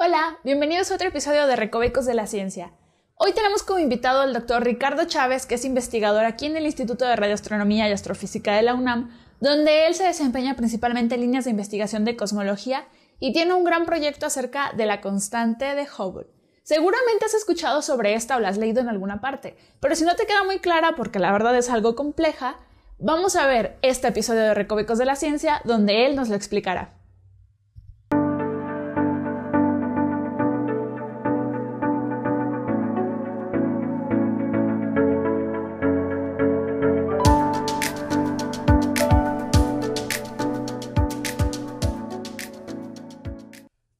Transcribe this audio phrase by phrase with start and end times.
[0.00, 2.70] Hola, bienvenidos a otro episodio de Recovecos de la Ciencia.
[3.16, 7.04] Hoy tenemos como invitado al doctor Ricardo Chávez, que es investigador aquí en el Instituto
[7.04, 11.50] de Radioastronomía y Astrofísica de la UNAM, donde él se desempeña principalmente en líneas de
[11.50, 12.86] investigación de cosmología
[13.18, 16.28] y tiene un gran proyecto acerca de la constante de Hubble.
[16.62, 20.14] Seguramente has escuchado sobre esta o la has leído en alguna parte, pero si no
[20.14, 22.54] te queda muy clara porque la verdad es algo compleja,
[23.00, 26.97] vamos a ver este episodio de Recovecos de la Ciencia donde él nos lo explicará.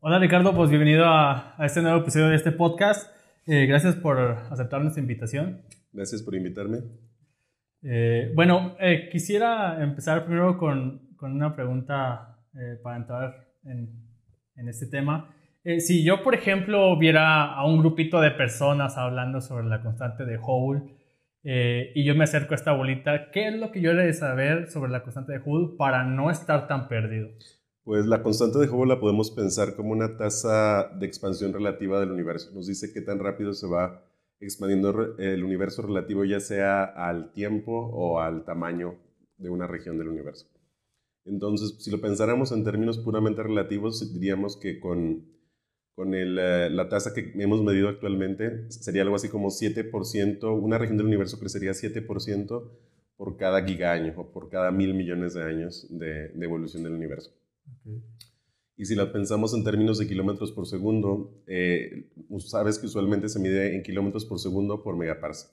[0.08, 3.14] Hola Ricardo, pues bienvenido a, este nuevo episodio de este podcast.
[3.46, 5.60] Eh, gracias por aceptar nuestra invitación.
[5.92, 6.78] Gracias por invitarme.
[7.82, 12.38] Eh, bueno, eh, quisiera empezar primero con, con una pregunta
[12.82, 13.90] para entrar en,
[14.56, 15.34] en, este tema.
[15.78, 20.38] si yo, por ejemplo, viera a un grupito de personas hablando sobre la constante de
[20.38, 20.84] Hubble
[21.94, 24.70] y yo me acerco a esta bolita, ¿qué es lo que yo le de saber
[24.70, 27.28] sobre la constante de Hubble para no estar tan perdido?
[27.88, 32.10] Pues la constante de Hubble la podemos pensar como una tasa de expansión relativa del
[32.10, 32.50] universo.
[32.52, 34.04] Nos dice qué tan rápido se va
[34.40, 38.96] expandiendo el universo relativo ya sea al tiempo o al tamaño
[39.38, 40.50] de una región del universo.
[41.24, 45.24] Entonces, si lo pensáramos en términos puramente relativos, diríamos que con,
[46.12, 51.06] eh, la tasa que hemos medido actualmente sería algo así como 7%, una región del
[51.06, 52.70] universo crecería 7%
[53.16, 57.32] por cada gigaño o por cada mil millones de años de evolución del universo.
[58.76, 63.40] Y si la pensamos en términos de kilómetros por segundo, eh, sabes que usualmente se
[63.40, 65.50] mide en kilómetros por segundo por megaparsec.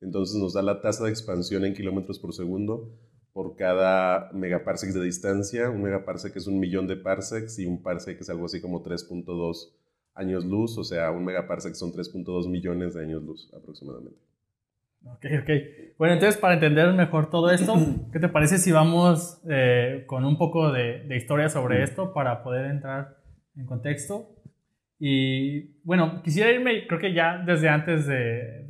[0.00, 2.96] Entonces nos da la tasa de expansión en kilómetros por segundo
[3.32, 5.70] por cada megaparsec de distancia.
[5.70, 9.72] Un megaparsec es un millón de parsecs y un parsec es algo así como 3.2
[10.14, 14.20] años luz, o sea, un megaparsec son 3.2 millones de años luz aproximadamente.
[15.04, 15.50] Ok, ok.
[15.98, 17.74] Bueno, entonces para entender mejor todo esto,
[18.12, 22.66] ¿qué te parece si vamos eh, con un poco de, historia sobre esto para poder
[22.66, 23.16] entrar
[23.56, 24.28] en contexto?
[24.98, 28.64] Y bueno, quisiera irme, creo que ya desde antes de,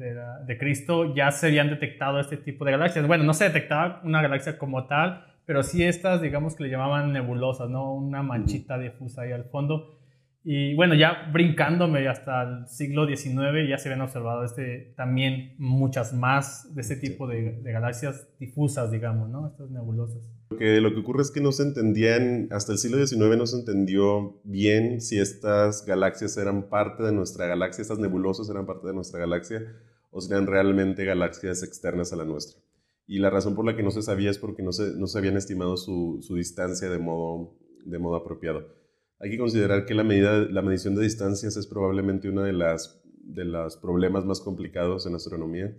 [0.47, 3.07] de, Cristo ya se habían detectado este tipo de galaxias.
[3.07, 7.13] Bueno, no se detectaba una galaxia como tal, pero sí estas, digamos que le llamaban
[7.13, 7.93] nebulosas, ¿no?
[7.95, 10.02] Una manchita difusa ahí al fondo.
[10.45, 16.13] Y bueno, ya brincándome hasta el siglo XIX ya se habían observado este, también muchas
[16.13, 19.47] más de este tipo de, galaxias difusas, digamos, ¿no?
[19.47, 20.29] Estas nebulosas.
[20.51, 23.47] Lo que, lo que ocurre es que no se entendían, hasta el siglo XIX no
[23.47, 28.89] se entendió bien si estas galaxias eran parte de nuestra galaxia, estas nebulosas eran parte
[28.89, 29.63] de nuestra galaxia
[30.11, 32.61] o si eran realmente galaxias externas a la nuestra.
[33.07, 35.19] Y la razón por la que no se sabía es porque no se, no se
[35.19, 38.82] habían estimado su, su distancia de modo, de modo apropiado.
[39.23, 43.01] Hay que considerar que la, medida, la medición de distancias es probablemente uno de, las,
[43.05, 45.73] de los problemas más complicados en astronomía.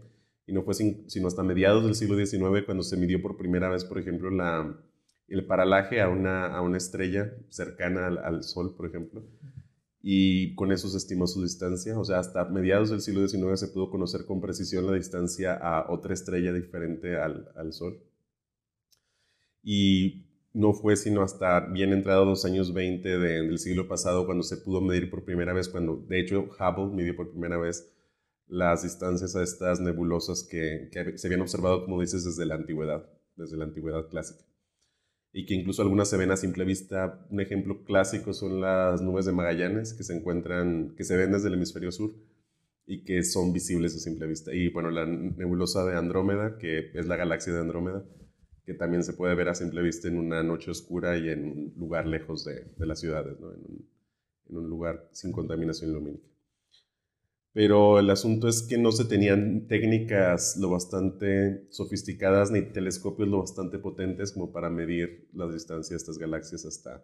[0.48, 3.84] Y no fue sino hasta mediados del siglo XIX cuando se midió por primera vez,
[3.84, 4.80] por ejemplo, la,
[5.28, 9.26] el paralaje a una, a una estrella cercana al, Sol, por ejemplo.
[10.02, 12.00] Y con eso se estimó su distancia.
[12.00, 15.92] O sea, hasta mediados del siglo XIX se pudo conocer con precisión la distancia a
[15.92, 18.02] otra estrella diferente al, al Sol.
[19.62, 20.23] Y
[20.54, 24.82] no fue sino hasta bien entrados los años 20 del siglo pasado cuando se pudo
[24.82, 27.92] medir por primera vez, cuando de hecho Hubble midió por primera vez
[28.48, 33.58] las distancias a estas nebulosas que, se habían observado, como dices, desde la antigüedad, desde
[33.58, 34.44] la antigüedad clásica.
[35.32, 37.26] Y que incluso algunas se ven a simple vista.
[37.32, 41.48] Un ejemplo clásico son las nubes de Magallanes que se encuentran, que se ven desde
[41.48, 42.14] el hemisferio sur
[42.86, 44.54] y que son visibles a simple vista.
[44.54, 48.06] Y bueno, la nebulosa de Andrómeda, que es la galaxia de Andrómeda,
[48.66, 51.74] que también se puede ver a simple vista en una noche oscura y en un
[51.78, 53.52] lugar lejos de, de las ciudades, ¿no?
[53.52, 53.90] en, un,
[54.50, 56.28] en, un, lugar sin contaminación lumínica.
[57.52, 63.40] Pero el asunto es que no se tenían técnicas lo bastante sofisticadas ni telescopios lo
[63.40, 67.04] bastante potentes como para medir las distancias de estas galaxias hasta,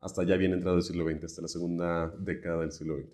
[0.00, 3.08] hasta ya bien entrado el siglo XX, hasta la segunda década del siglo XX.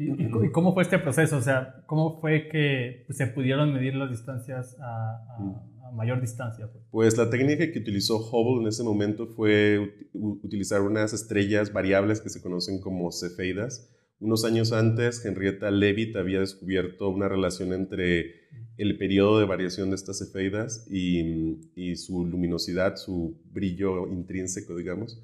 [0.00, 1.36] ¿Y, cómo fue este proceso?
[1.36, 6.70] O sea, ¿cómo fue que se pudieron medir las distancias a, a mm mayor distancia.
[6.70, 6.84] Pues.
[6.90, 7.16] pues.
[7.16, 12.42] la técnica que utilizó Hubble en ese momento fue utilizar unas estrellas variables que se
[12.42, 13.94] conocen como cefeidas.
[14.20, 18.34] Unos años antes, Henrietta Leavitt había descubierto una relación entre
[18.76, 25.22] el periodo de variación de estas cefeidas y, su luminosidad, su brillo intrínseco, digamos.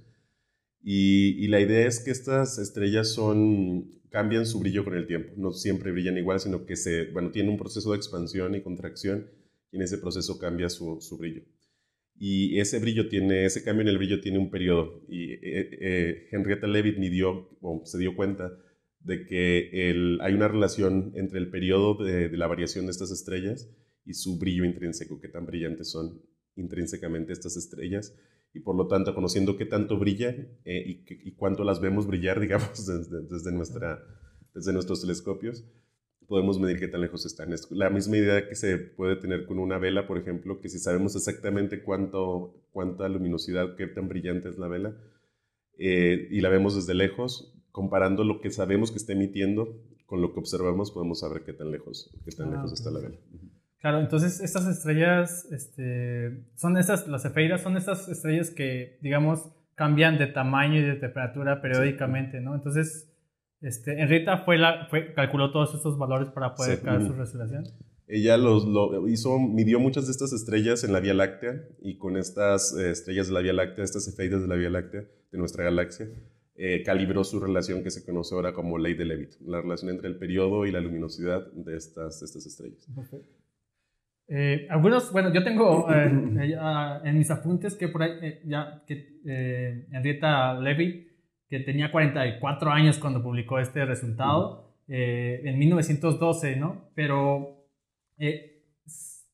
[0.80, 5.32] Y, y, la idea es que estas estrellas son, cambian su brillo con el tiempo.
[5.36, 9.26] No siempre brillan igual, sino que se, bueno, tienen un proceso de expansión y contracción
[9.74, 11.42] y en ese proceso cambia su, brillo.
[12.16, 15.02] Y ese brillo tiene, ese cambio en el brillo tiene un periodo.
[15.08, 18.56] Y eh, eh, Henrietta Leavitt midió, o se dio cuenta
[19.00, 23.68] de que el, hay una relación entre el periodo de, la variación de estas estrellas
[24.06, 26.22] y su brillo intrínseco, qué tan brillantes son
[26.54, 28.14] intrínsecamente estas estrellas.
[28.52, 32.86] Y por lo tanto, conociendo qué tanto brillan y, y, cuánto las vemos brillar, digamos,
[32.86, 33.98] desde, desde, nuestra,
[34.54, 35.64] desde nuestros telescopios,
[36.28, 37.52] podemos medir qué tan lejos están.
[37.52, 40.78] Es la misma idea que se puede tener con una vela, por ejemplo, que si
[40.78, 44.94] sabemos exactamente cuánto, cuánta luminosidad, qué tan brillante es la vela,
[45.78, 50.32] eh, y la vemos desde lejos, comparando lo que sabemos que está emitiendo con lo
[50.32, 53.16] que observamos, podemos saber qué tan lejos, qué tan ah, lejos está la vela.
[53.80, 60.18] Claro, entonces estas estrellas, este, son estas, las efeiras son estas estrellas que, digamos, cambian
[60.18, 62.54] de tamaño y de temperatura periódicamente, ¿no?
[62.54, 63.13] Entonces,
[63.64, 67.64] este, Enrita fue la, fue, calculó todos estos valores para poder crear su resolución.
[68.06, 72.18] Ella los, lo hizo, midió muchas de estas estrellas en la Vía Láctea y con
[72.18, 75.64] estas eh, estrellas de la Vía Láctea, estas efeidas de la Vía Láctea, de nuestra
[75.64, 76.06] galaxia,
[76.56, 80.08] eh, calibró su relación que se conoce ahora como ley de Levitt, la relación entre
[80.08, 82.86] el periodo y la luminosidad de estas, estas estrellas.
[84.28, 91.13] Eh, algunos, bueno, yo tengo en mis apuntes que por ahí, ya que Henrietta Levitt
[91.48, 96.90] que tenía 44 años cuando publicó este resultado, eh, en 1912, ¿no?
[96.94, 97.64] Pero
[98.18, 98.62] eh,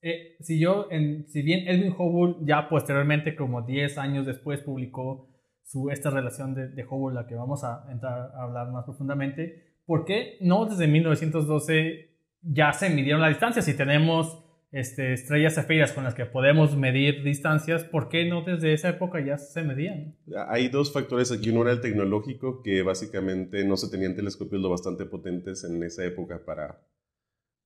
[0.02, 5.28] eh, si yo, en, si bien Edwin Hubble ya posteriormente, como 10 años después, publicó
[5.64, 9.74] su, esta relación de, de Hubble, la que vamos a entrar a hablar más profundamente,
[9.86, 12.10] ¿por qué no desde 1912
[12.42, 13.64] ya se midieron las distancias?
[13.64, 18.72] Si tenemos este, estrellas efímeras con las que podemos medir distancias, ¿por qué no desde
[18.72, 20.14] esa época ya se medían?
[20.48, 21.50] Hay dos factores aquí.
[21.50, 26.04] Uno era el tecnológico, que básicamente no se tenían telescopios lo bastante potentes en esa
[26.04, 26.80] época para,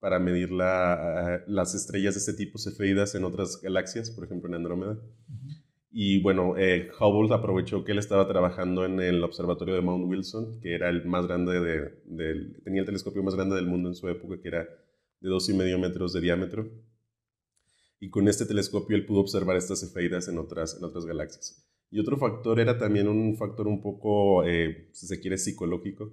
[0.00, 4.54] para medir la, las estrellas de este tipo cefeidas en otras galaxias, por ejemplo en
[4.54, 4.98] Andrómeda.
[5.96, 10.60] Y bueno, eh, Hubble aprovechó que él estaba trabajando en el observatorio de Mount Wilson,
[10.60, 14.08] que era el más grande de, tenía el telescopio más grande del mundo en su
[14.08, 14.62] época, que era
[15.20, 16.68] de dos y medio metros de diámetro
[18.00, 21.64] y con este telescopio él pudo observar estas efeidas en otras, en otras galaxias.
[21.90, 26.12] Y otro factor era también un factor un poco, eh, si se quiere, psicológico,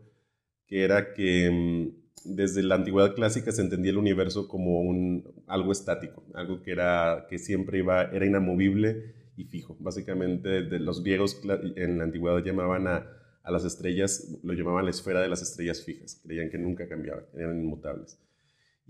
[0.68, 5.72] que era que mm, desde la antigüedad clásica se entendía el universo como un, algo
[5.72, 9.76] estático, algo que, era, que siempre iba, era inamovible y fijo.
[9.80, 11.42] Básicamente de los griegos
[11.76, 13.08] en la antigüedad llamaban a,
[13.44, 17.26] a las estrellas, lo llamaban la esfera de las estrellas fijas, creían que nunca cambiaban,
[17.34, 18.20] eran inmutables.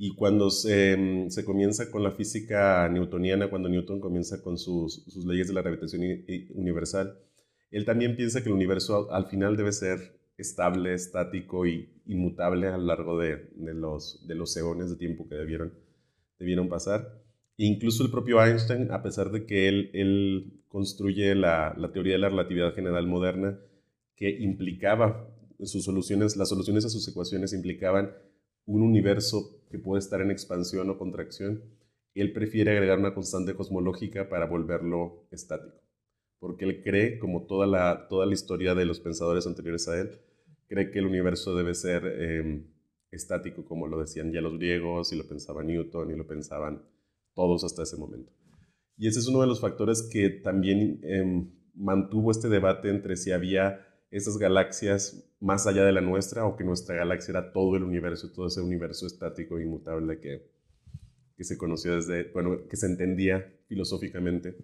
[0.03, 5.48] Y cuando se, se, comienza con la física newtoniana, cuando Newton comienza con sus, leyes
[5.48, 6.01] de la gravitación
[6.56, 7.19] universal,
[7.69, 12.80] él también piensa que el universo al final debe ser estable, estático y inmutable a
[12.80, 15.71] lo largo de, los, de eones de tiempo que debieron,
[16.39, 17.21] debieron pasar.
[17.59, 22.13] E incluso el propio Einstein, a pesar de que él, él construye la, la teoría
[22.13, 23.59] de la relatividad general moderna,
[24.15, 25.30] que implicaba
[25.63, 28.09] sus soluciones, las soluciones a sus ecuaciones implicaban
[28.66, 31.63] un universo que puede estar en expansión o contracción,
[32.13, 35.81] él prefiere agregar una constante cosmológica para volverlo estático,
[36.40, 40.19] porque él cree, como toda la, toda la historia de los pensadores anteriores a él,
[40.68, 42.68] cree que el universo debe ser em,
[43.12, 46.84] estático, como lo decían ya los griegos, y lo pensaba Newton, y lo pensaban
[47.34, 48.31] todos hasta ese momento.
[48.98, 53.31] Y ese es uno de los factores que también em, mantuvo este debate entre si
[53.31, 57.83] había esas galaxias más allá de la nuestra o que nuestra galaxia era todo el
[57.83, 60.52] universo, todo ese universo estático e inmutable que,
[61.35, 64.56] que se conoció desde, bueno, que se entendía filosóficamente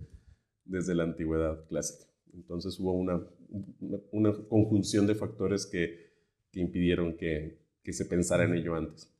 [0.65, 2.05] desde la antigüedad clásica.
[2.33, 3.25] Entonces hubo una,
[4.49, 6.05] conjunción de factores que,
[6.53, 7.59] impidieron que
[7.91, 9.16] se pensara en ello antes.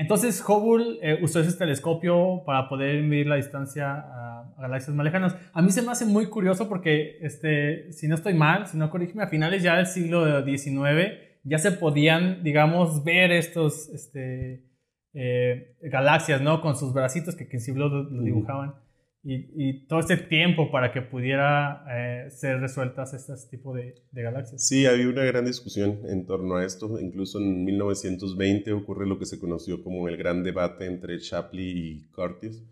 [0.00, 5.36] Entonces Hubble eh, usó ese telescopio para poder medir la distancia a, galaxias más lejanas.
[5.52, 8.88] A mí se me hace muy curioso porque, este, si no estoy mal, si no
[8.88, 14.64] corrígeme, a finales ya del siglo XIX ya se podían, digamos, ver estos este,
[15.12, 16.62] eh, galaxias, ¿no?
[16.62, 18.74] Con sus bracitos que, que sí lo, dibujaban
[19.22, 24.66] y, todo este tiempo para que pudiera eh, ser resueltas este tipo de, galaxias.
[24.66, 26.98] Sí, había una gran discusión en torno a esto.
[26.98, 32.08] Incluso en 1920 ocurre lo que se conoció como el gran debate entre Shapley y
[32.12, 32.64] Curtis,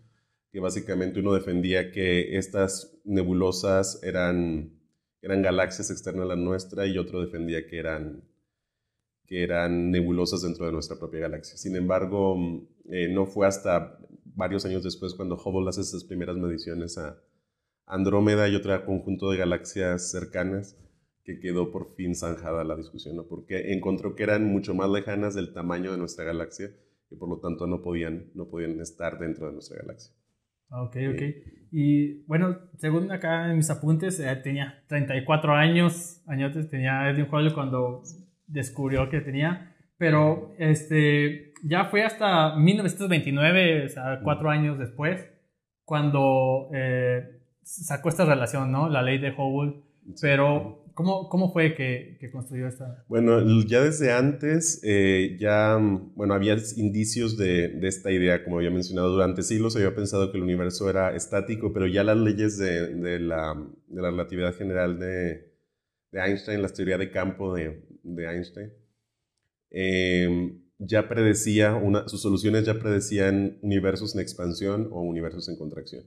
[0.51, 4.71] que básicamente uno defendía que estas nebulosas eran,
[5.21, 8.23] eran galaxias externas a la nuestra y otro defendía que eran,
[9.27, 11.57] que eran nebulosas dentro de nuestra propia galaxia.
[11.57, 12.35] Sin embargo,
[12.89, 13.99] eh, no fue hasta
[14.39, 17.21] varios años después cuando Hubble hace esas primeras mediciones a
[17.85, 20.77] Andrómeda y otro conjunto de galaxias cercanas
[21.23, 23.27] que quedó por fin zanjada la discusión, ¿no?
[23.27, 26.71] porque encontró que eran mucho más lejanas del tamaño de nuestra galaxia
[27.11, 30.15] y por lo tanto no podían, no podían estar dentro de nuestra galaxia.
[30.71, 31.21] Ok, ok.
[31.71, 37.53] Y bueno, según acá en mis apuntes, eh, tenía 34 años, años tenía Edwin Hubble
[37.53, 38.03] cuando
[38.47, 39.68] descubrió que tenía,
[39.99, 45.29] pero este, ya fue hasta 1929, o sea, cuatro años después,
[45.83, 48.89] cuando eh, sacó esta relación, ¿no?
[48.89, 49.83] La ley de Hubble.
[50.19, 53.05] Pero ¿Cómo, ¿Cómo, fue que, que, construyó esta?
[53.07, 58.69] Bueno, ya desde antes, eh, ya, bueno, había indicios de, de, esta idea, como había
[58.69, 62.95] mencionado, durante siglos había pensado que el universo era estático, pero ya las leyes de,
[62.95, 63.55] de, la,
[63.87, 65.53] de la, relatividad general de,
[66.11, 68.73] Einstein, las teorías de campo de, Einstein,
[69.71, 76.05] eh, ya predecía, sus soluciones ya predecían universos en expansión o universos en contracción.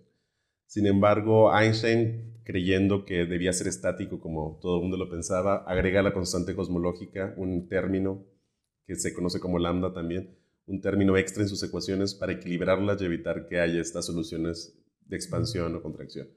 [0.66, 6.02] Sin embargo, Einstein, creyendo que debía ser estático como todo el mundo lo pensaba, agrega
[6.02, 8.24] la constante cosmológica, un término
[8.86, 13.04] que se conoce como lambda también, un término extra en sus ecuaciones para equilibrarlas y
[13.04, 14.74] evitar que haya estas soluciones
[15.06, 16.28] de expansión o contracción.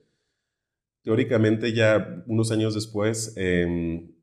[1.02, 4.15] Teóricamente, ya unos años después, em,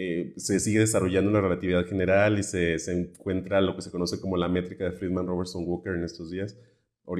[0.00, 4.20] eh, se sigue desarrollando la relatividad general y se, se encuentra lo que se conoce
[4.20, 6.56] como la métrica de Friedman-Robertson-Walker en estos días,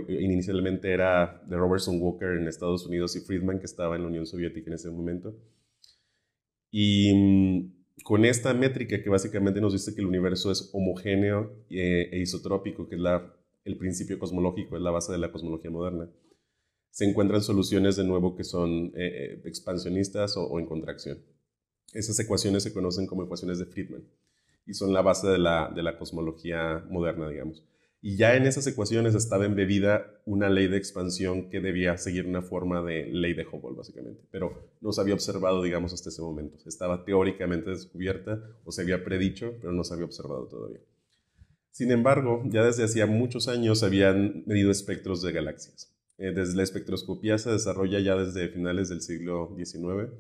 [0.09, 4.27] inicialmente era de Robertson Walker en Estados Unidos y Friedman, que estaba en la Unión
[4.27, 5.35] Soviética en ese momento.
[6.71, 12.11] Y mm, con esta métrica que básicamente nos dice que el universo es homogéneo e,
[12.13, 16.09] e isotrópico, que es la, el principio cosmológico, es la base de la cosmología moderna,
[16.91, 21.19] se encuentran soluciones de nuevo que son eh, eh, expansionistas o, en contracción.
[21.93, 24.03] Esas ecuaciones se conocen como ecuaciones de Friedman
[24.67, 27.65] y son la base de la, cosmología moderna, digamos.
[28.01, 32.43] Y ya en esas ecuaciones estaba embebida una ley de expansión que debía seguir una
[32.43, 34.23] forma de ley de Hubble, básicamente.
[34.31, 36.59] Pero no se había observado, digamos, hasta ese momento.
[36.67, 40.81] Estaba teóricamente descubierta o se había predicho, pero no se había observado todavía.
[41.71, 45.93] Sin embargo, ya desde hacía muchos años se habían medido espectros de galaxias.
[46.19, 50.13] Eh, desde la espectroscopía se desarrolla ya desde finales del siglo XIX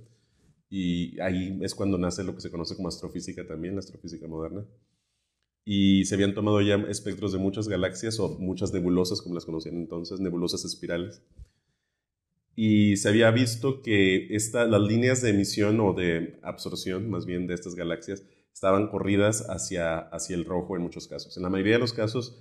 [0.70, 4.66] y ahí es cuando nace lo que se conoce como astrofísica también, la astrofísica moderna
[5.70, 9.76] y se habían tomado ya espectros de muchas galaxias o muchas nebulosas, como las conocían
[9.76, 11.22] entonces, nebulosas espirales.
[12.56, 17.46] Y se había visto que esta, las líneas de emisión o de absorción, más bien,
[17.46, 21.36] de estas galaxias, estaban corridas hacia, hacia el rojo en muchos casos.
[21.36, 22.40] En la mayoría de los casos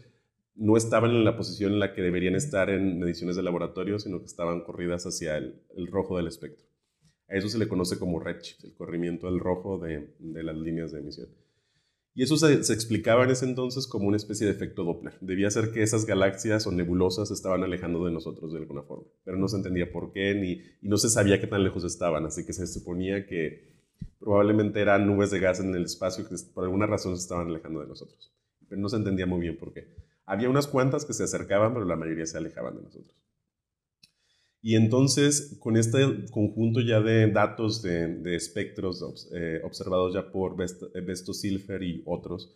[0.55, 4.19] no estaban en la posición en la que deberían estar en mediciones de laboratorio, sino
[4.19, 6.65] que estaban corridas hacia el, el rojo del espectro.
[7.29, 10.91] A eso se le conoce como redshift, el corrimiento del rojo de, de las líneas
[10.91, 11.27] de emisión.
[12.17, 15.13] Y eso se, explicaba en ese entonces como una especie de efecto Doppler.
[15.21, 19.37] Debía ser que esas galaxias o nebulosas estaban alejando de nosotros de alguna forma, pero
[19.37, 22.43] no se entendía por qué ni, y no se sabía qué tan lejos estaban, así
[22.43, 23.71] que se suponía que
[24.19, 27.81] probablemente eran nubes de gas en el espacio que por alguna razón se estaban alejando
[27.81, 28.33] de nosotros,
[28.67, 29.93] pero no se entendía muy bien por qué.
[30.25, 33.15] Había unas cuantas que se acercaban, pero la mayoría se alejaban de nosotros.
[34.61, 41.33] Y entonces, con este conjunto ya de datos de, espectros eh, observados ya por Besto
[41.33, 42.55] Silfer y otros,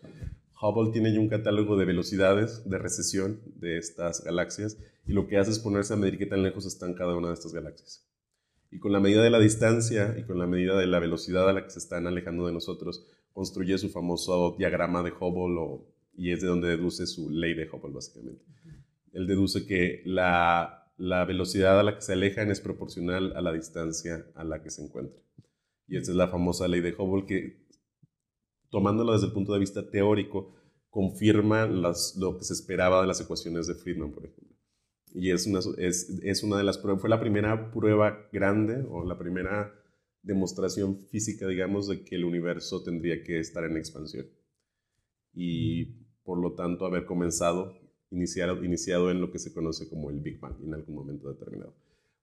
[0.61, 4.77] Hubble tiene ya un catálogo de velocidades de recesión de estas galaxias
[5.07, 7.33] y lo que hace es ponerse a medir qué tan lejos están cada una de
[7.33, 8.05] estas galaxias.
[8.69, 11.53] Y con la medida de la distancia y con la medida de la velocidad a
[11.53, 15.83] la que se están alejando de nosotros, construye su famoso diagrama de Hubble
[16.15, 18.43] y es de donde deduce su ley de Hubble, básicamente.
[19.13, 23.51] Él deduce que la la velocidad a la que se alejan es proporcional a la
[23.51, 25.19] distancia a la que se encuentran.
[25.87, 27.65] Y esta es la famosa ley de Hubble que,
[28.69, 30.53] tomándolo desde el punto de vista teórico,
[30.91, 34.55] confirma lo que se esperaba de las ecuaciones de Friedman, por ejemplo.
[35.11, 39.17] Y es una, es, una de las pruebas, fue la primera prueba grande o la
[39.17, 39.73] primera
[40.21, 44.27] demostración física, digamos, de que el universo tendría que estar en expansión.
[45.33, 47.80] Y por lo tanto haber comenzado
[48.11, 51.73] iniciado, iniciado en lo que se conoce como el Big Bang en algún momento determinado.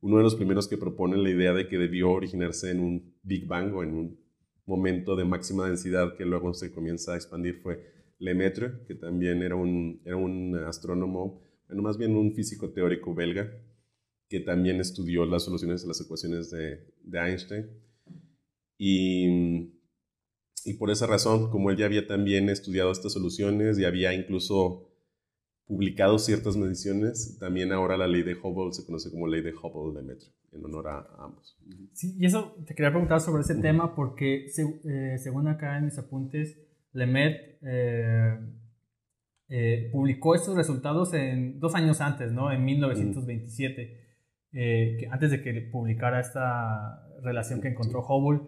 [0.00, 3.46] Uno de los primeros que propone la idea de que debió originarse en un Big
[3.46, 4.20] Bang o en un
[4.66, 7.80] momento de máxima densidad que luego se comienza a expandir fue
[8.18, 13.50] Lemaitre, que también era un, era un astrónomo, bueno, más bien un físico teórico belga,
[14.28, 17.66] que también estudió las soluciones de las ecuaciones de, de Einstein.
[18.76, 19.72] Y,
[20.64, 24.87] y por esa razón, como él ya había también estudiado estas soluciones y había incluso
[25.68, 30.28] publicado ciertas mediciones, también ahora la ley de Hubble se conoce como ley de Hubble-Lemaitre,
[30.52, 31.58] en honor a, ambos.
[31.92, 35.98] Sí, y eso te quería preguntar sobre ese tema porque eh, según acá en mis
[35.98, 36.58] apuntes,
[36.92, 38.38] Lemaitre eh,
[39.50, 42.50] eh, publicó estos resultados en, dos años antes, ¿no?
[42.50, 44.06] En 1927,
[45.10, 48.40] antes de que publicara esta relación que encontró Hubble.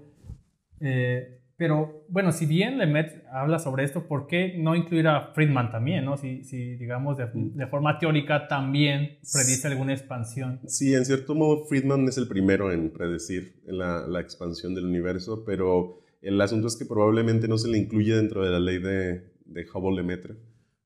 [1.60, 6.06] Pero bueno, si bien Lemet habla sobre esto, ¿por qué no incluir a Friedman también?
[6.06, 6.16] ¿no?
[6.16, 10.58] Si, si digamos, de, de, forma teórica también predice alguna expansión.
[10.66, 15.44] Sí, en cierto modo Friedman es el primero en predecir la, la expansión del universo,
[15.44, 19.30] pero el asunto es que probablemente no se le incluye dentro de la ley de,
[19.44, 20.36] de Hubble-Lemaitre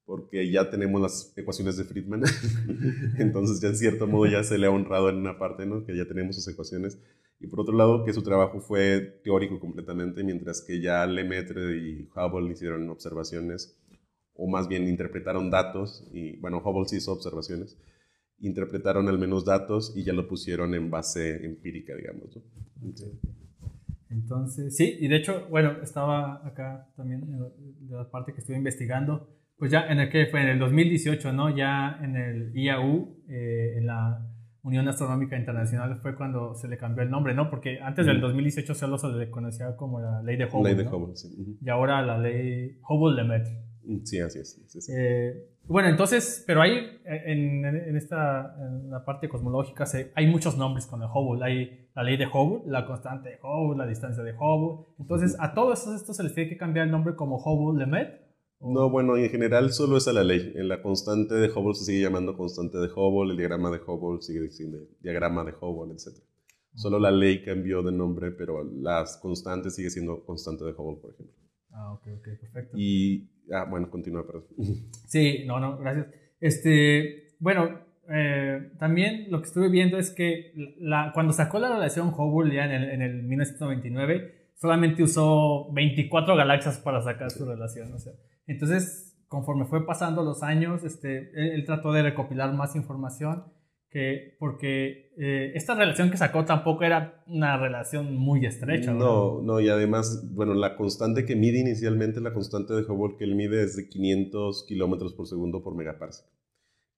[0.04, 2.25] porque ya tenemos las ecuaciones de Friedman.
[3.19, 5.85] Entonces, ya en cierto modo ya se le ha honrado en una parte, ¿no?
[5.87, 6.99] Que ya tenemos sus ecuaciones.
[7.41, 12.09] Y por otro lado, que su trabajo fue teórico completamente, mientras que ya Lemaitre y
[12.14, 13.79] Hubble hicieron observaciones,
[14.35, 17.79] o más bien interpretaron datos, y bueno, Hubble sí hizo observaciones,
[18.41, 22.38] interpretaron al menos datos y ya lo pusieron en base empírica, digamos.
[24.11, 29.29] Entonces, sí, y de hecho, bueno, estaba acá también en la parte que estuve investigando,
[29.57, 31.55] pues ya en el que fue en el 2018, ¿no?
[31.55, 34.34] Ya en el IAU, eh, en la
[34.64, 37.50] Unión Astronómica Internacional, fue cuando se le cambió el nombre, ¿no?
[37.50, 40.75] Porque antes del 2018 solo se le conocía como la ley de Hubble.
[40.75, 41.59] Ley de Hubble, sí.
[41.61, 43.62] Y ahora la ley Hubble-Lemaitre.
[44.04, 44.88] Sí, así es.
[44.88, 50.56] Eh, bueno, entonces, pero ahí en, en, esta en la parte cosmológica se, hay muchos
[50.56, 51.44] nombres con el Hubble.
[51.44, 54.87] Hay la ley de Hubble, la constante de Hubble, la distancia de Hubble.
[54.99, 58.24] Entonces, a todos estos se les tiene que cambiar el nombre como Hubble-Lemaitre
[58.61, 60.52] no, bueno, en general solo es a la ley.
[60.56, 64.23] En la constante de Hubble se sigue llamando constante de Hubble, el diagrama de Hubble
[64.23, 66.18] sigue siendo diagrama de Hubble, etc.
[66.75, 71.12] Solo la ley cambió de nombre, pero las constantes sigue siendo constante de Hubble, por
[71.12, 71.34] ejemplo.
[71.70, 72.76] Ah, ok, ok, perfecto.
[72.78, 74.44] Y, ah, bueno, continúa, perdón.
[75.06, 76.06] Sí, no, no, gracias.
[76.40, 82.12] Este, bueno, eh, también lo que estuve viendo es que la, cuando sacó la relación
[82.16, 87.92] Hubble ya en el, en el 1999, solamente usó 24 galaxias para sacar su relación,
[88.46, 93.44] entonces, conforme fue pasando los años, este, él, trató de recopilar más información,
[93.90, 98.92] que, porque eh, esta relación que sacó tampoco era una relación muy estrecha.
[98.92, 103.25] No, no, y además, bueno, la constante que mide inicialmente, la constante de Hubble que
[103.25, 106.26] él mide es de 500 kilómetros por segundo por megaparsec,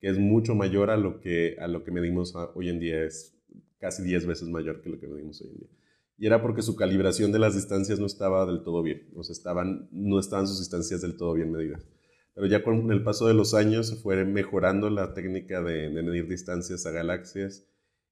[0.00, 3.38] que es mucho mayor a lo que, a lo que medimos hoy en día, es
[3.78, 5.75] casi 10 veces mayor que lo que medimos hoy en día
[6.18, 9.32] y era porque su calibración de las distancias no estaba del todo bien, o sea,
[9.32, 11.86] estaban, no estaban sus distancias del todo bien medidas.
[12.34, 16.28] Pero ya con el paso de los años se fue mejorando la técnica de, medir
[16.28, 17.66] distancias a galaxias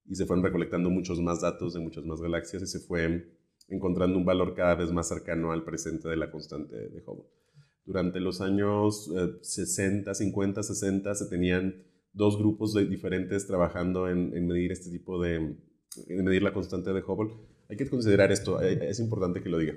[0.07, 3.27] y se fueron recolectando muchos más datos de muchas más galaxias y se fue
[3.69, 7.29] encontrando un valor cada vez más cercano al presente de la constante de Hubble.
[7.85, 9.11] Durante los años
[9.43, 15.37] 60, 50, 60 se tenían dos grupos diferentes trabajando en, en medir este tipo de,
[15.37, 17.35] en medir la constante de Hubble
[17.69, 19.75] hay que considerar esto, eh, es importante que lo diga.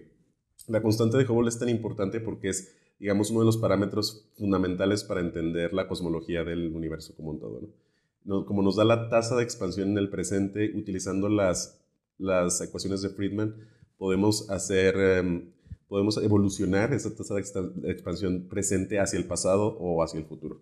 [0.67, 5.03] La constante de Hubble es tan importante porque es, digamos, uno de los parámetros fundamentales
[5.03, 7.61] para entender la cosmología del universo como un todo.
[8.25, 8.45] ¿no?
[8.45, 11.81] Como nos da la tasa de expansión en el presente, utilizando las,
[12.17, 13.55] las ecuaciones de Friedman,
[13.97, 15.51] podemos hacer, em,
[15.87, 20.61] podemos evolucionar esa tasa de expansión presente hacia el pasado o hacia el futuro.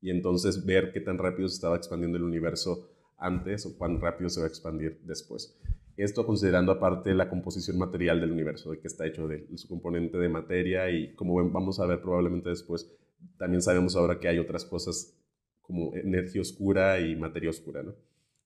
[0.00, 4.28] Y entonces ver qué tan rápido se estaba expandiendo el universo antes o cuán rápido
[4.28, 5.56] se va a expandir después.
[5.96, 10.18] Esto considerando aparte la composición material del universo, de que está hecho de su componente
[10.18, 12.90] de materia y como vamos a ver probablemente después,
[13.38, 15.16] también sabemos ahora que hay otras cosas
[15.62, 17.94] como energía oscura y materia oscura, ¿no?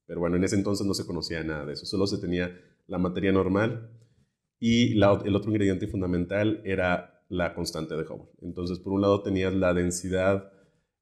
[0.07, 2.99] Pero bueno, en ese entonces no se conocía nada de eso, solo se tenía la
[2.99, 3.91] materia normal
[4.61, 8.29] y el otro ingrediente fundamental era la constante de Hubble.
[8.43, 10.53] Entonces, por un lado tenías la densidad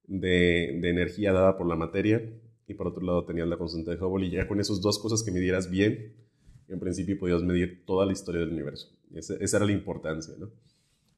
[0.04, 2.22] de, de energía dada por la materia
[2.66, 5.22] y por otro lado tenías la constante de Hubble y ya con esas dos cosas
[5.22, 6.27] que midieras bien,
[6.68, 8.88] en principio podías medir toda la historia del universo.
[9.14, 10.50] esa era la importancia, ¿no?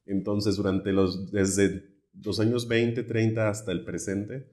[0.05, 1.85] Entonces, durante los, desde
[2.23, 4.47] los años 20, 30 hasta el presente,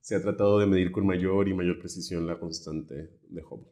[0.00, 3.68] se ha tratado de medir con mayor y mayor precisión la constante de Hubble.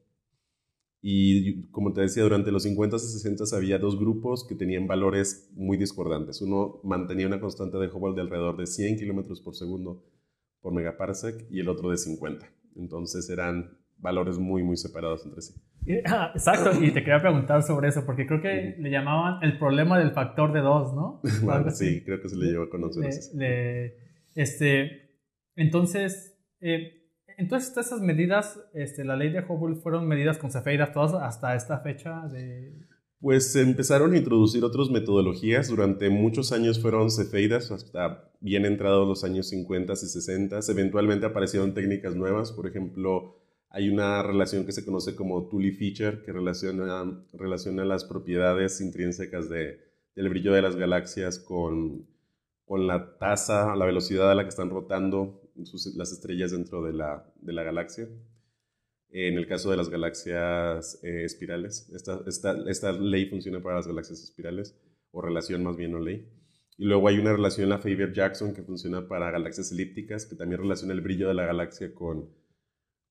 [1.01, 5.51] Y como te decía, durante los 50 y 60 había dos grupos que tenían valores
[5.55, 6.41] muy discordantes.
[6.41, 10.03] Uno mantenía una constante de Hubble de alrededor de 100 kilómetros por segundo
[10.61, 12.51] por megaparsec y el otro de 50.
[12.77, 15.55] Entonces eran valores muy, muy separados entre sí.
[16.07, 19.99] Ah, exacto, y te quería preguntar sobre eso, porque creo que le llamaban el problema
[19.99, 21.23] del factor de dos, ¿no?
[21.71, 23.11] sí, creo que se le llevó a conocer.
[24.35, 25.21] este,
[25.57, 30.93] entonces, eh, entonces todas esas medidas, este, la ley de Hubble fueron medidas con cefeidas
[30.93, 32.75] todas hasta esta fecha de...
[33.21, 35.69] Pues se empezaron a introducir otras metodologías.
[35.69, 40.61] Durante muchos años fueron cefeidas, hasta bien entrados los años 50 y 60.
[40.69, 43.44] Eventualmente aparecieron técnicas nuevas, por ejemplo,
[43.75, 49.49] hay una relación que se conoce como Tully feature, que relaciona, relaciona las propiedades intrínsecas
[49.49, 49.81] de,
[50.15, 52.07] del brillo de las galaxias con,
[52.65, 55.43] con la tasa, la velocidad a la que están rotando
[55.97, 58.09] las estrellas dentro de la, de la, galaxia.
[59.09, 63.89] En el caso de las galaxias eh, espirales, esta, esta, esta, ley funciona para las
[63.89, 64.79] galaxias espirales.
[65.11, 66.29] o relación más bien o ley.
[66.79, 70.95] Y luego hay una relación, la Faber-Jackson, que funciona para galaxias elípticas, que también relaciona
[70.95, 72.31] el brillo de la galaxia con,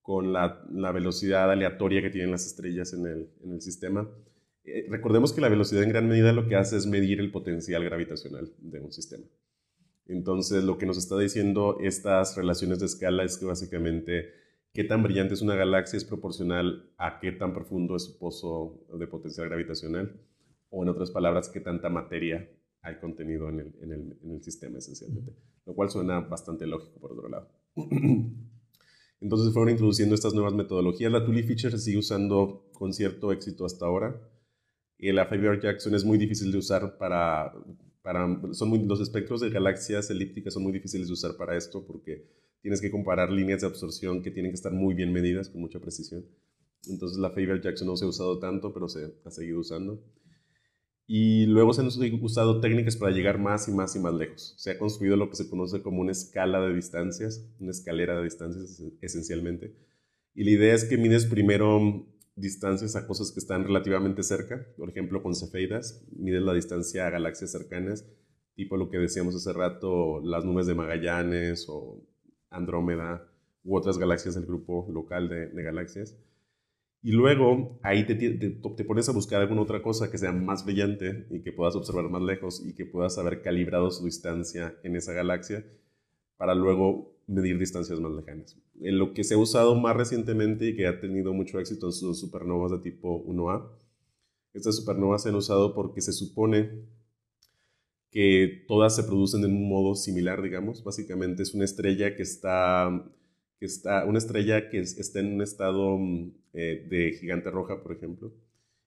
[0.03, 4.07] con la, velocidad aleatoria que tienen las estrellas en el, sistema.
[4.65, 7.83] Eh, recordemos que la velocidad en gran medida lo que hace es medir el potencial
[7.85, 9.23] gravitacional de un sistema.
[10.05, 14.31] Entonces, lo que nos está diciendo estas relaciones de escala es que básicamente
[14.73, 18.85] qué tan brillante es una galaxia es proporcional a qué tan profundo es su pozo
[18.99, 20.19] de potencial gravitacional,
[20.69, 22.49] o en otras palabras, qué tanta materia
[22.81, 25.33] hay contenido en el sistema esencialmente,
[25.65, 27.49] lo cual suena bastante lógico por otro lado.
[29.23, 31.09] Entonces fueron introduciendo estas nuevas metodologías.
[31.09, 34.21] La Tully Feature se sigue usando con cierto éxito hasta ahora.
[34.99, 37.53] La Faber-Jackson es muy difícil de usar para...
[38.01, 41.85] para son muy, los espectros de galaxias elípticas son muy difíciles de usar para esto
[41.87, 42.27] porque
[42.61, 45.79] tienes que comparar líneas de absorción que tienen que estar muy bien medidas con mucha
[45.79, 46.25] precisión.
[46.89, 50.03] Entonces la Faber-Jackson no se ha usado tanto, pero se ha seguido usando.
[51.05, 51.87] Y luego se han
[52.21, 54.53] usado técnicas para llegar más y más y más lejos.
[54.57, 58.23] Se ha construido lo que se conoce como una escala de distancias, una escalera de
[58.23, 59.75] distancias esencialmente.
[60.33, 64.89] Y la idea es que mides primero distancias a cosas que están relativamente cerca, por
[64.89, 68.07] ejemplo con cefeidas, mides la distancia a galaxias cercanas,
[68.55, 72.01] tipo lo que decíamos hace rato, las nubes de Magallanes o
[72.49, 73.29] Andrómeda
[73.63, 76.17] u otras galaxias del grupo local de galaxias.
[77.03, 81.27] Y luego ahí te, te, pones a buscar alguna otra cosa que sea más brillante
[81.29, 85.11] y que puedas observar más lejos y que puedas haber calibrado su distancia en esa
[85.11, 85.65] galaxia
[86.37, 88.57] para luego medir distancias más lejanas.
[88.79, 92.15] En lo que se ha usado más recientemente y que ha tenido mucho éxito son
[92.15, 93.67] supernovas de tipo 1A.
[94.53, 96.85] Estas supernovas se han usado porque se supone
[98.11, 100.83] que todas se producen de un modo similar, digamos.
[100.85, 103.11] Básicamente es una estrella que está
[103.65, 108.33] está, una estrella que está en un estado mm, eh, de gigante roja, por ejemplo,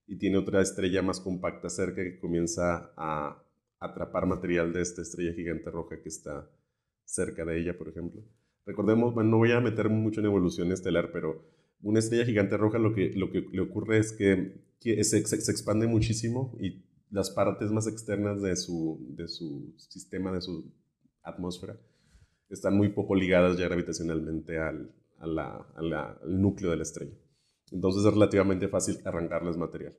[0.06, 3.42] y tiene otra estrella más compacta cerca que comienza a
[3.78, 6.48] atrapar material de esta estrella gigante roja que está
[7.04, 8.22] cerca de ella, por ejemplo.
[8.64, 11.44] Recordemos, bueno, no voy a meter mucho en evolución estelar, pero
[11.82, 15.86] una estrella gigante roja lo que, lo que le ocurre es que, se, se, expande
[15.86, 20.70] muchísimo y las partes más externas de su, de su sistema, de su
[21.22, 21.76] atmósfera,
[22.50, 24.92] están muy poco ligadas ya gravitacionalmente al,
[26.26, 27.14] núcleo de la estrella.
[27.72, 29.96] Entonces es relativamente fácil arrancarles material.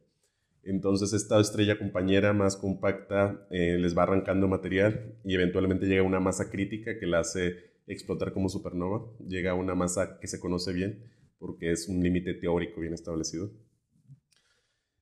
[0.63, 6.05] Entonces esta estrella compañera más compacta eh, les va arrancando material y eventualmente llega a
[6.05, 9.05] una masa crítica que la hace explotar como supernova.
[9.27, 11.03] Llega a una masa que se conoce bien
[11.39, 13.51] porque es un límite teórico bien establecido.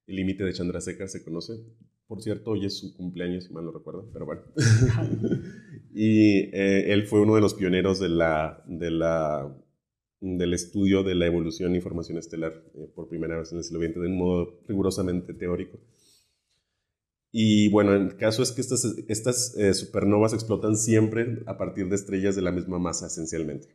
[0.08, 1.54] El límite de Chandrasekhar se conoce.
[2.08, 4.44] Por cierto, hoy es su cumpleaños, si mal no recuerdo, pero bueno.
[5.98, 8.22] y eh, él fue uno de los pioneros del
[10.54, 14.02] estudio de la evolución y formación estelar eh, por primera vez en el siglo XX
[14.02, 15.80] de un modo rigurosamente teórico.
[17.32, 22.36] Y bueno, el caso es que estas, eh, supernovas explotan siempre a partir de estrellas
[22.36, 23.70] de la misma masa, esencialmente.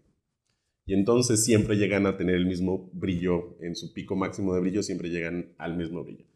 [0.85, 4.83] Y entonces siempre llegan a tener el mismo brillo, en su pico máximo de brillo
[4.83, 6.27] siempre llegan al mismo brillo.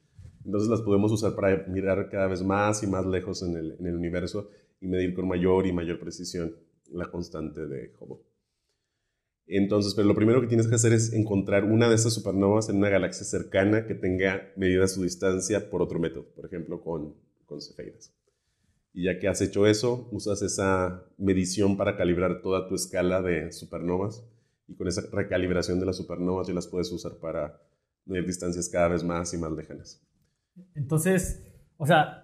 [0.47, 4.49] Entonces las podemos usar para mirar cada vez más y más lejos en el universo
[4.85, 6.55] y medir con mayor y mayor precisión
[6.93, 8.23] la constante de Hubble.
[9.47, 12.77] Entonces, pero lo primero que tienes que hacer es encontrar una de esas supernovas en
[12.77, 17.15] una galaxia cercana que tenga medida su distancia por otro método, por ejemplo, con,
[17.47, 18.15] con cefeidas.
[18.93, 23.53] Y ya que has hecho eso, usas esa medición para calibrar toda tu escala de
[23.53, 24.25] supernovas
[24.69, 27.61] y con esa recalibración de las supernovas ya las puedes usar para
[28.07, 30.01] medir distancias cada vez más y más lejanas.
[30.75, 31.43] Entonces,
[31.77, 32.24] o sea,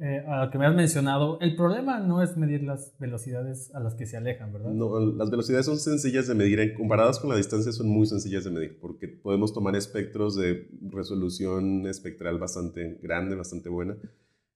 [0.00, 3.80] eh, a lo que me has mencionado, el problema no es medir las velocidades a
[3.80, 4.70] las que se alejan, ¿verdad?
[4.70, 8.50] No, las velocidades son sencillas de medir, comparadas con la distancia son muy sencillas de
[8.50, 13.96] medir, porque podemos tomar espectros de resolución espectral bastante grande, bastante buena,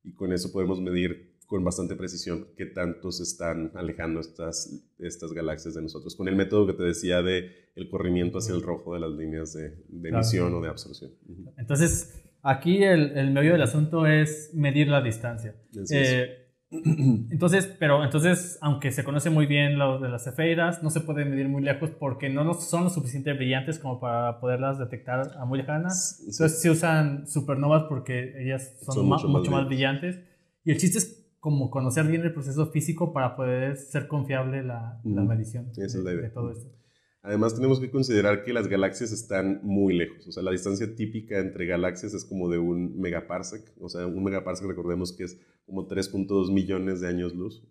[0.05, 5.33] y con eso podemos medir con bastante precisión qué tanto se están alejando estas, estas
[5.33, 8.95] galaxias de nosotros, con el método que te decía de el corrimiento hacia el rojo
[8.95, 11.11] de las líneas de, emisión o de absorción.
[11.59, 15.55] Entonces, Aquí el, el, medio del asunto es medir la distancia.
[15.91, 21.01] Eh, entonces, pero entonces, aunque se conoce muy bien lo de las cefeidas, no se
[21.01, 25.45] puede medir muy lejos porque no son lo suficientemente brillantes como para poderlas detectar a
[25.45, 26.19] muy lejanas.
[26.21, 30.19] Entonces se usan supernovas porque ellas son, mucho, más, brillantes.
[30.65, 35.01] Y el chiste es como conocer bien el proceso físico para poder ser confiable la,
[35.05, 36.82] la medición de todo esto.
[37.23, 40.27] Además, tenemos que considerar que las galaxias están muy lejos.
[40.27, 43.63] O sea, la distancia típica entre galaxias es como de un megaparsec.
[43.81, 47.63] O sea, un megaparsec, recordemos que es como 3.2 millones de años luz.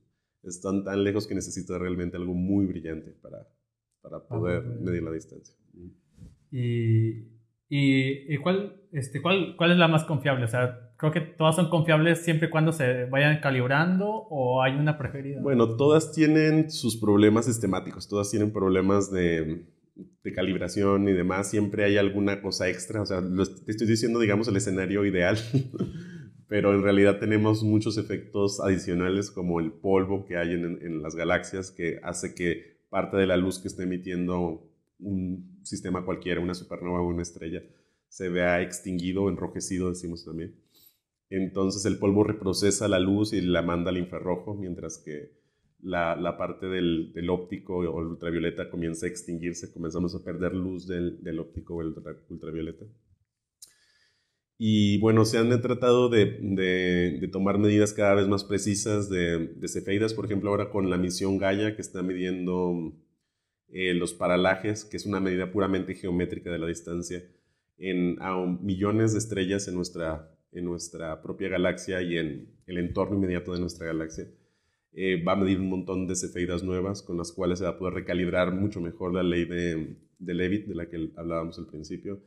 [0.44, 3.46] Están tan lejos que necesita realmente algo muy brillante para,
[4.02, 5.56] para ah, poder medir la distancia.
[6.50, 7.28] ¿Y,
[7.68, 10.46] y, cuál, este, cuál, cuál es la más confiable?
[10.46, 14.76] O sea, creo que todas son confiables siempre y cuando se vayan calibrando o hay
[14.76, 15.42] una preferida.
[15.42, 19.66] Bueno, todas tienen sus problemas sistemáticos, todas tienen problemas de,
[20.36, 21.50] calibración y demás.
[21.50, 23.02] Siempre hay alguna cosa extra.
[23.02, 25.38] O sea, te estoy diciendo, digamos, el escenario ideal.
[26.48, 31.16] pero en realidad tenemos muchos efectos adicionales como el polvo que hay en, en, las
[31.16, 36.54] galaxias que hace que parte de la luz que esté emitiendo un sistema cualquiera, una
[36.54, 37.64] supernova o una estrella,
[38.08, 40.54] se vea extinguido enrojecido, decimos también.
[41.32, 45.32] Entonces el polvo reprocesa la luz y la manda al infrarrojo, mientras que
[45.82, 51.76] la, parte del, óptico o ultravioleta comienza a extinguirse, comenzamos a perder luz del, óptico
[51.76, 51.96] o el
[52.30, 52.86] ultravioleta.
[54.58, 59.67] Y bueno, se han tratado de, de, tomar medidas cada vez más precisas de, de,
[59.70, 62.94] cefeidas, por ejemplo, ahora con la misión Gaia, que está midiendo
[63.70, 67.24] eh, los paralajes, que es una medida puramente geométrica de la distancia,
[67.78, 73.18] en a millones de estrellas en nuestra, en nuestra propia galaxia y en el entorno
[73.18, 74.28] inmediato de nuestra galaxia.
[74.94, 77.78] Eh, va a medir un montón de cefeidas nuevas con las cuales se va a
[77.78, 82.22] poder recalibrar mucho mejor la ley de, de Leavitt, de la que hablábamos al principio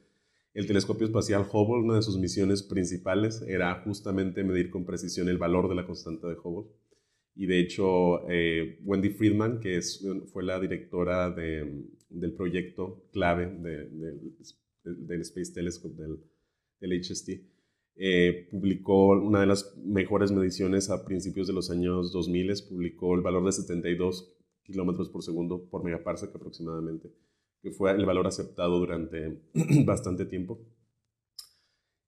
[0.55, 5.37] el telescopio espacial Hubble, una de sus misiones principales era justamente medir con precisión el
[5.37, 6.71] valor de la constante de Hubble.
[7.35, 13.47] Y de hecho, eh, Wendy Friedman, que es, fue la directora del proyecto clave
[14.85, 16.01] del Space Telescope,
[16.81, 17.31] del HST,
[17.97, 23.23] eh, publicó una de las mejores mediciones a principios de los años 2000, publicó el
[23.23, 27.11] valor de 72 kilómetros por segundo por megaparsec aproximadamente
[27.65, 29.41] que fue el valor aceptado durante
[29.87, 30.61] bastante tiempo.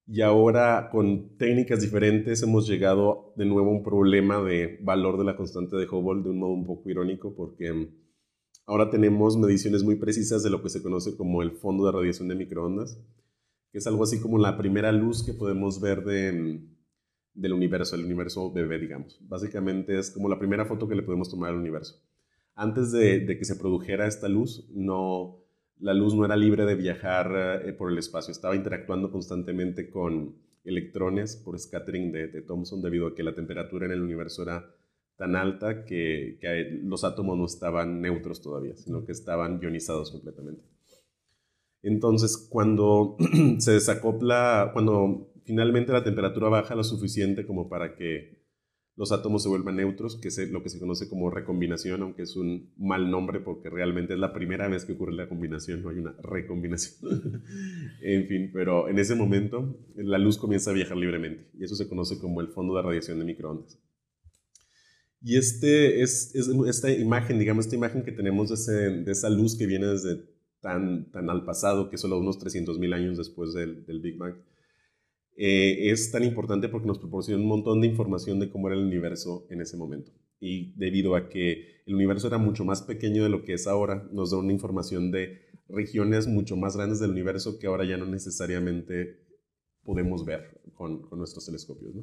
[0.07, 5.25] Y ahora con técnicas diferentes hemos llegado de nuevo a un problema de valor de
[5.25, 7.89] la constante de Hubble de un modo un poco irónico porque
[8.67, 12.29] ahora tenemos mediciones muy precisas de lo que se conoce como el fondo de radiación
[12.29, 13.01] de microondas,
[13.79, 16.61] es algo así como la primera luz que podemos ver de,
[17.35, 19.19] del universo, el universo bebé, digamos.
[19.29, 22.03] Básicamente es como la primera foto que le podemos tomar al universo.
[22.55, 25.47] Antes de, de que se produjera esta luz, no,
[25.79, 30.37] la luz no era libre de viajar eh, por el espacio, estaba interactuando constantemente con
[30.65, 34.75] electrones por scattering de, Thomson debido a que la temperatura en el universo era
[35.17, 36.39] tan alta que,
[36.83, 40.63] los átomos no estaban neutros todavía, sino que estaban ionizados completamente.
[41.83, 43.17] Entonces, cuando
[43.59, 48.37] se desacopla, cuando finalmente la temperatura baja lo suficiente como para que
[48.97, 52.35] los átomos se vuelvan neutros, que es lo que se conoce como recombinación, aunque es
[52.35, 55.99] un mal nombre porque realmente es la primera vez que ocurre la combinación, no hay
[55.99, 57.43] una recombinación.
[58.03, 61.89] en fin, pero en ese momento la luz comienza a viajar libremente y eso se
[61.89, 63.79] conoce como el fondo de radiación de microondas.
[65.21, 69.87] Y este, es, esta imagen, digamos, esta imagen que tenemos de, esa luz que viene
[69.87, 70.23] desde
[70.67, 74.35] tan, al pasado, que solo unos 300.000 años después del, Big Bang,
[75.37, 78.85] eh, es tan importante porque nos proporciona un montón de información de cómo era el
[78.85, 80.11] universo en ese momento.
[80.41, 84.09] Y debido a que el universo era mucho más pequeño de lo que es ahora,
[84.13, 88.07] nos da una información de regiones mucho más grandes del universo que ahora ya no
[88.07, 89.21] necesariamente
[89.85, 91.95] podemos ver con, nuestros telescopios.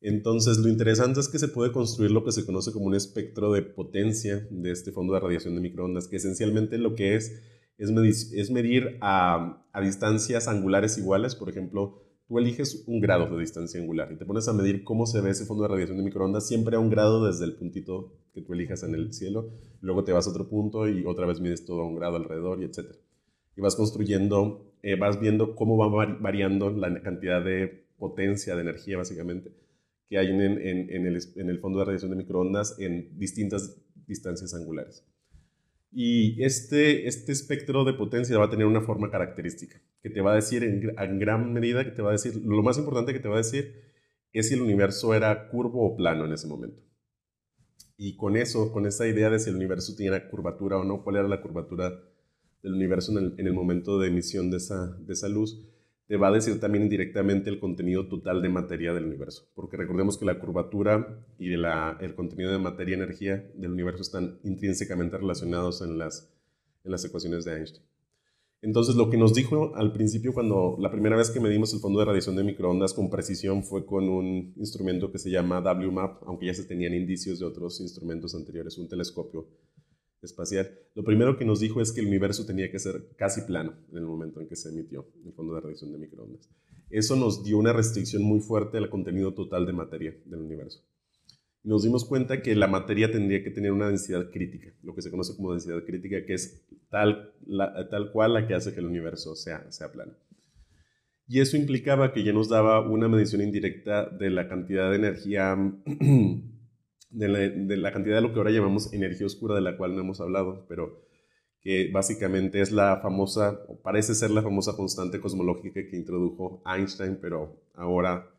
[0.00, 3.52] Entonces, lo interesante es que se puede construir lo que se conoce como un espectro
[3.52, 7.32] de potencia de este fondo de radiación de microondas, que esencialmente lo que es
[7.78, 14.10] es medir, a distancias angulares iguales, por ejemplo, tú eliges un grado de distancia angular
[14.12, 16.76] y te pones a medir cómo se ve ese fondo de radiación de microondas siempre
[16.76, 20.26] a un grado desde el puntito que tú elijas en el cielo, luego te vas
[20.26, 22.96] a otro punto y otra vez mides todo a un grado alrededor y etc.
[23.56, 28.98] Y vas construyendo, eh, vas viendo cómo va variando la cantidad de potencia, de energía
[28.98, 29.52] básicamente,
[30.08, 35.06] que hay en, el fondo de radiación de microondas en distintas distancias angulares.
[35.90, 40.32] Y este, este espectro de potencia va a tener una forma característica, que te va
[40.32, 43.28] a decir en, gran medida, que te va a decir, lo más importante que te
[43.28, 43.88] va a decir
[44.32, 46.82] es si el universo era curvo o plano en ese momento.
[47.96, 51.16] Y con eso, con esa idea de si el universo tenía curvatura o no, cuál
[51.16, 51.90] era la curvatura
[52.62, 55.66] del universo en el, en el momento de emisión de esa, de esa luz,
[56.08, 60.16] te va a decir también indirectamente el contenido total de materia del universo, porque recordemos
[60.16, 65.82] que la curvatura y el contenido de materia y energía del universo están intrínsecamente relacionados
[65.82, 66.32] en las,
[66.84, 67.84] en las ecuaciones de Einstein.
[68.60, 72.00] Entonces, lo que nos dijo al principio, cuando la primera vez que medimos el fondo
[72.00, 76.46] de radiación de microondas con precisión, fue con un instrumento que se llama WMAP, aunque
[76.46, 79.46] ya se tenían indicios de otros instrumentos anteriores, un telescopio
[80.22, 83.74] espacial, lo primero que nos dijo es que el universo tenía que ser casi plano
[83.90, 86.48] en el momento en que se emitió el fondo de radiación de microondas.
[86.90, 90.82] Eso nos dio una restricción muy fuerte al contenido total de materia del universo.
[91.62, 95.10] Nos dimos cuenta que la materia tendría que tener una densidad crítica, lo que se
[95.10, 97.34] conoce como densidad crítica, que es tal,
[97.90, 100.14] tal cual la que hace que el universo sea, sea plano.
[101.26, 105.54] Y eso implicaba que ya nos daba una medición indirecta de la cantidad de energía,
[107.10, 110.20] de la, cantidad de lo que ahora llamamos energía oscura, de la cual no hemos
[110.20, 111.02] hablado, pero
[111.60, 117.18] que básicamente es la famosa, o parece ser la famosa constante cosmológica que introdujo Einstein,
[117.20, 118.30] pero ahora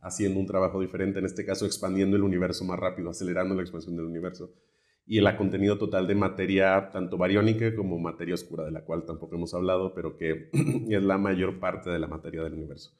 [0.00, 3.96] haciendo un trabajo diferente, en este caso expandiendo el universo más rápido, acelerando la expansión
[3.96, 4.52] del universo,
[5.06, 9.36] y el contenido total de materia, tanto bariónica como materia oscura, de la cual tampoco
[9.36, 10.50] hemos hablado, pero que
[10.88, 12.92] es la mayor parte de la materia del universo.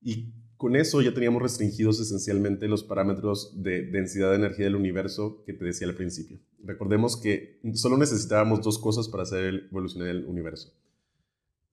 [0.00, 5.42] Y con eso ya teníamos restringidos esencialmente los parámetros de densidad de energía del universo
[5.46, 6.38] que te decía al principio.
[6.62, 10.74] Recordemos que solo necesitábamos dos cosas para hacer evolucionar el universo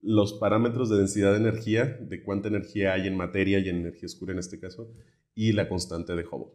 [0.02, 4.06] los parámetros de densidad de energía, de cuánta energía hay en materia y en energía
[4.06, 4.89] oscura en este caso,
[5.36, 6.54] y la constante de Hubble.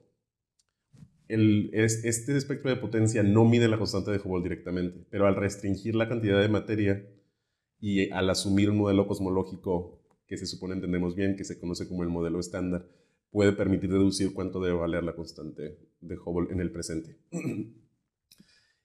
[1.28, 6.08] este espectro de potencia no mide la constante de Hubble directamente, pero al restringir la
[6.08, 7.06] cantidad de materia
[7.78, 10.01] y al asumir un modelo cosmológico
[10.32, 12.88] que se supone entendemos bien, que se conoce como el modelo estándar,
[13.30, 17.18] puede permitir deducir cuánto debe valer la constante de Hubble en el presente.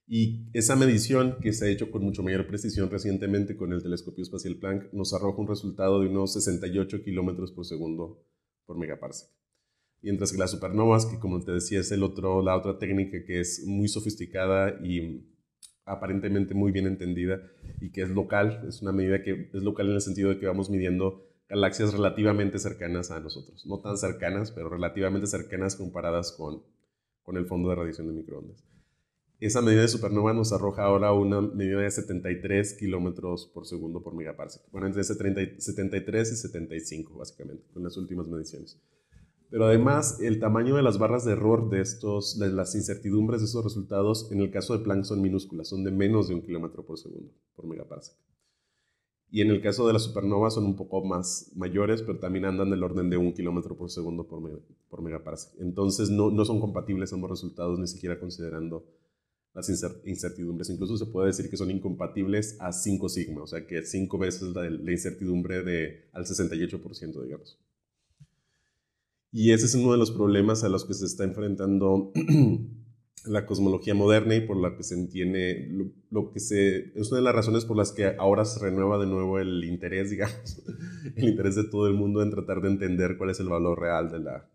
[0.09, 4.23] Y esa medición, que se ha hecho con mucho mayor precisión recientemente con el telescopio
[4.23, 8.25] espacial Planck, nos arroja un resultado de unos 68 kilómetros por segundo
[8.65, 9.27] por megaparsec.
[10.01, 13.41] Mientras que las supernovas, que como te decía es el otro, la otra técnica que
[13.41, 15.27] es muy sofisticada y
[15.83, 17.41] aparentemente muy bien entendida
[17.81, 20.45] y que es local, es una medida que es local en el sentido de que
[20.45, 26.63] vamos midiendo galaxias relativamente cercanas a nosotros, no tan cercanas, pero relativamente cercanas comparadas con,
[27.23, 28.63] con el fondo de radiación de microondas.
[29.39, 34.15] Esa medida de supernova nos arroja ahora una medida de 73 kilómetros por segundo por
[34.15, 34.63] megaparsec.
[34.71, 38.81] Bueno, entre 73 y 75, básicamente, con las últimas mediciones.
[39.51, 43.45] Pero además, el tamaño de las barras de error de, estos, de las incertidumbres de
[43.45, 46.83] estos resultados, en el caso de Planck son minúsculas, son de menos de un kilómetro
[46.83, 48.15] por segundo por megaparsec.
[49.29, 52.69] Y en el caso de las supernovas son un poco más mayores, pero también andan
[52.69, 55.59] del orden de un kilómetro por segundo por, por megaparsec.
[55.59, 58.85] Entonces, no, no son compatibles ambos resultados, ni siquiera considerando
[59.57, 59.69] las
[60.05, 60.69] incertidumbres.
[60.69, 64.53] Incluso se puede decir que son incompatibles a 5 sigma, o sea que 5 veces
[64.53, 67.59] la, incertidumbre de, al 68%, digamos.
[69.31, 72.11] Y ese es uno de los problemas a los que se está enfrentando
[73.25, 75.69] la cosmología moderna y por la que se entiende,
[76.09, 79.07] lo, que se, es una de las razones por las que ahora se renueva de
[79.07, 80.63] nuevo el interés, digamos,
[81.15, 84.11] el interés de todo el mundo en tratar de entender cuál es el valor real
[84.11, 84.49] de la,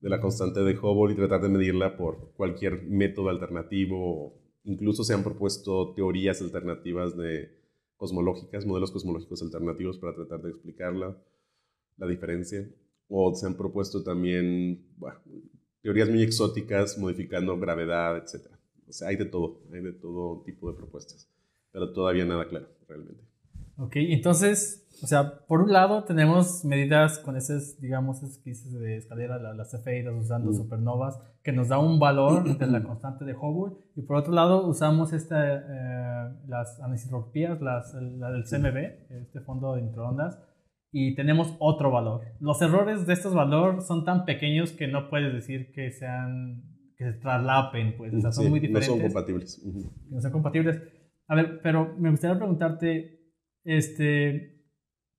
[0.00, 4.40] de la constante de Hubble y tratar de medirla por cualquier método alternativo.
[4.64, 7.56] Incluso se han propuesto teorías alternativas de
[7.96, 11.16] cosmológicas, modelos cosmológicos alternativos para tratar de explicarla,
[11.96, 12.68] la diferencia.
[13.08, 14.84] O se han propuesto también
[15.82, 18.46] teorías muy exóticas modificando gravedad, etc.
[18.88, 21.28] O sea, hay de todo, hay de todo tipo de propuestas,
[21.72, 23.22] pero todavía nada claro, realmente.
[23.78, 29.38] Ok, entonces o sea, por un lado tenemos medidas con esas, digamos, esas de escalera,
[29.52, 30.54] las cefeidas usando mm.
[30.54, 33.76] supernovas, que nos da un valor de la constante de Hubble.
[33.94, 39.74] Y por otro lado usamos esta, eh, las anisotropías, las, la del CMB, este fondo
[39.74, 40.38] de microondas,
[40.92, 42.22] y tenemos otro valor.
[42.40, 46.62] Los errores de estos valores son tan pequeños que no puedes decir que sean
[46.96, 48.88] que se traslapen, pues, o sea, son muy diferentes.
[48.88, 49.62] No son compatibles.
[50.08, 50.82] No son compatibles.
[51.28, 53.20] A ver, pero me gustaría preguntarte,
[53.64, 54.64] este,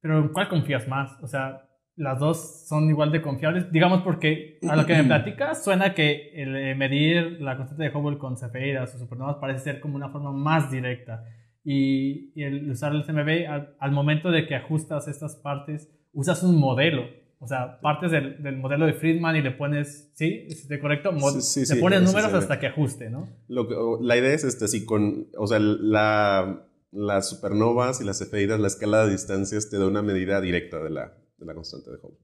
[0.01, 1.21] pero ¿en cuál confías más?
[1.21, 5.63] O sea, las dos son igual de confiables, digamos porque a lo que me platicas
[5.63, 9.95] suena que el medir la constante de Hubble con cefeidas o supernovas parece ser como
[9.95, 11.23] una forma más directa
[11.69, 17.03] y, el usar el CMB al, momento de que ajustas estas partes usas un modelo,
[17.39, 20.47] o sea, partes del, del modelo de Friedman y le pones, ¿sí?
[20.47, 21.11] ¿Es correcto?
[21.41, 23.27] sí, sí, le pones números hasta que ajuste, ¿no?
[23.49, 28.61] Lo la idea es este, sí, con, o sea, la las supernovas y las cefeidas,
[28.61, 31.97] la escala de distancias te da una medida directa de la, de la constante de
[31.97, 32.17] Hubble,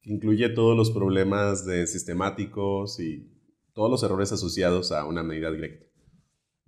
[0.00, 3.28] que incluye todos los problemas de sistemáticos y
[3.74, 5.89] todos los errores asociados a una medida directa.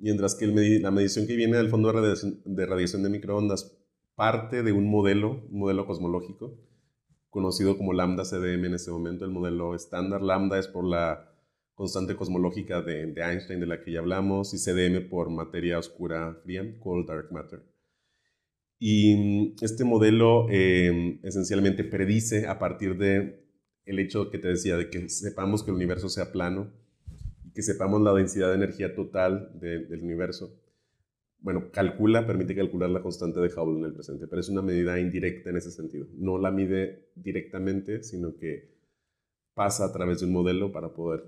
[0.02, 3.78] Mientras que la medición que viene del fondo de radiación, de microondas
[4.16, 6.58] parte de un modelo, modelo cosmológico,
[7.30, 9.24] conocido como lambda CDM en este momento.
[9.24, 11.32] El modelo estándar lambda es por la
[11.74, 16.64] constante cosmológica de, Einstein de la que ya hablamos y CDM por materia oscura fría,
[16.80, 17.62] cold dark matter.
[18.80, 23.46] Y mm, este modelo em, esencialmente predice a partir de
[23.84, 26.81] el hecho que te decía de que sepamos que el universo sea plano
[27.54, 30.58] que sepamos la densidad de energía total del universo.
[31.38, 34.98] Bueno, calcula, permite calcular la constante de Hubble en el presente, pero es una medida
[35.00, 36.06] indirecta en ese sentido.
[36.14, 38.72] No la mide directamente, sino que
[39.54, 41.24] pasa a través de un modelo para poder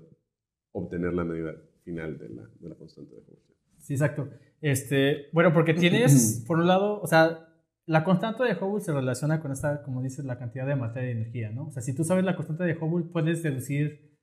[0.71, 1.53] obtener la medida
[1.83, 3.55] final de la, de la constante de Hubble.
[3.79, 4.29] Sí, exacto.
[4.61, 7.49] Este, bueno, porque tienes, por un lado, o sea,
[7.85, 11.13] la constante de Hubble se relaciona con esta, como dices, la cantidad de materia y
[11.13, 11.67] energía, ¿no?
[11.67, 14.14] O sea, si tú sabes la constante de Hubble, puedes deducir,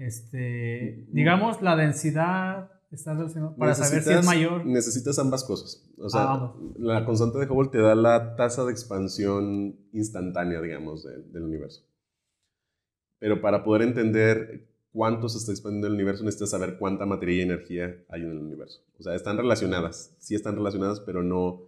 [0.00, 4.64] este, digamos, la densidad está relacionada para saber si es mayor.
[4.64, 5.86] Necesitas ambas cosas.
[5.98, 11.04] O sea, ah, la constante de Hubble te da la tasa de expansión instantánea, digamos,
[11.04, 11.82] del universo.
[13.18, 17.40] Pero para poder entender cuánto se está expandiendo el universo, necesitas saber cuánta materia y
[17.42, 18.80] energía hay en el universo.
[18.98, 21.66] O sea, están relacionadas, sí están relacionadas, pero no...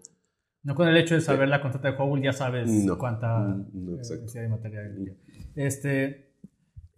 [0.63, 4.49] No con el hecho de saber la constante de Hubble ya sabes cuánta no, de
[4.49, 5.17] materia y energía.
[5.55, 6.33] Este,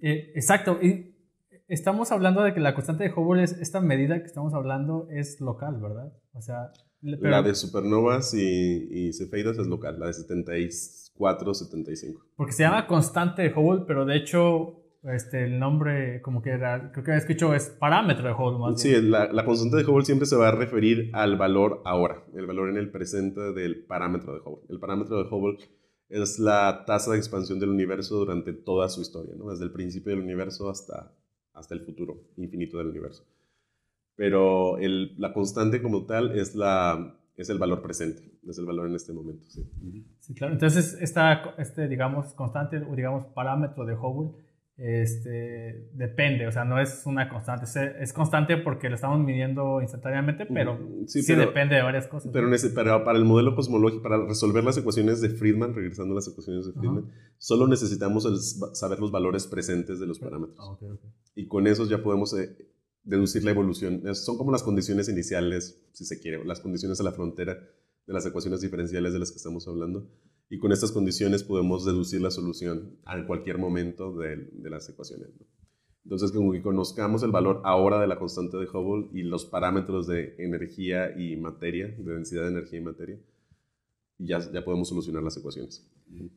[0.01, 1.14] eh, exacto, y
[1.69, 5.41] estamos hablando de que la constante de Hubble es esta medida que estamos hablando es
[5.41, 6.13] local, ¿verdad?
[6.33, 6.73] O sea...
[7.01, 12.25] la de supernovas y, y cefeidas es local, la de 74, 75.
[12.37, 16.91] Porque se llama constante de Hubble, pero de hecho este, el nombre, como que era,
[16.91, 20.05] creo que había escuchado, es parámetro de Hubble más Sí, la, la, constante de Hubble
[20.05, 24.33] siempre se va a referir al valor ahora, el valor en el presente del parámetro
[24.33, 24.65] de Hubble.
[24.71, 25.59] El parámetro de Hubble
[26.09, 29.51] es la tasa de expansión del universo durante toda su historia, ¿no?
[29.51, 31.13] desde el principio del universo hasta,
[31.55, 33.25] hasta el futuro infinito del universo.
[34.17, 38.95] Pero la constante como tal es, la, es el valor presente, es el valor en
[38.95, 39.45] este momento.
[39.49, 40.53] Sí claro.
[40.53, 44.44] Entonces, esta, este, digamos, constante o digamos parámetro de Hubble
[44.77, 47.65] este, depende, o sea, no es una constante,
[48.01, 52.33] es, constante porque lo estamos midiendo instantáneamente, pero sí, depende de varias cosas.
[52.33, 52.51] Pero,
[53.05, 56.73] para el modelo cosmológico, para resolver las ecuaciones de Friedman, regresando a las ecuaciones de
[56.73, 57.09] Friedman,
[57.39, 58.27] solo necesitamos
[58.73, 60.59] saber los valores presentes de los parámetros.
[60.61, 60.77] Ah,
[61.37, 62.57] y con esos ya podemos eh,
[63.05, 64.03] deducir la evolución.
[64.17, 67.55] Son como las condiciones iniciales, si se quiere, las condiciones a la frontera
[68.07, 70.11] de las ecuaciones diferenciales de las que estamos hablando
[70.49, 75.29] y con estas condiciones podemos deducir la solución en cualquier momento de, las ecuaciones.
[76.05, 80.07] Entonces, como que conozcamos el valor ahora de la constante de Hubble y los parámetros
[80.07, 83.19] de energía y materia, de densidad de energía y materia,
[84.19, 85.91] ya, ya podemos solucionar las ecuaciones.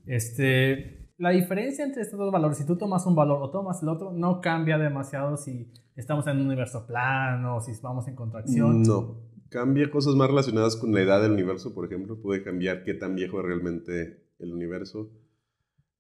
[0.06, 3.90] Este, la diferencia entre estos dos valores, si tú tomas un valor o tomas el
[3.90, 8.84] otro, no cambia demasiado si estamos en un universo plano o si vamos en contracción.
[8.84, 12.22] No, cambia cosas más relacionadas con la edad del universo, por ejemplo.
[12.22, 15.12] Puede cambiar qué tan viejo es realmente el universo,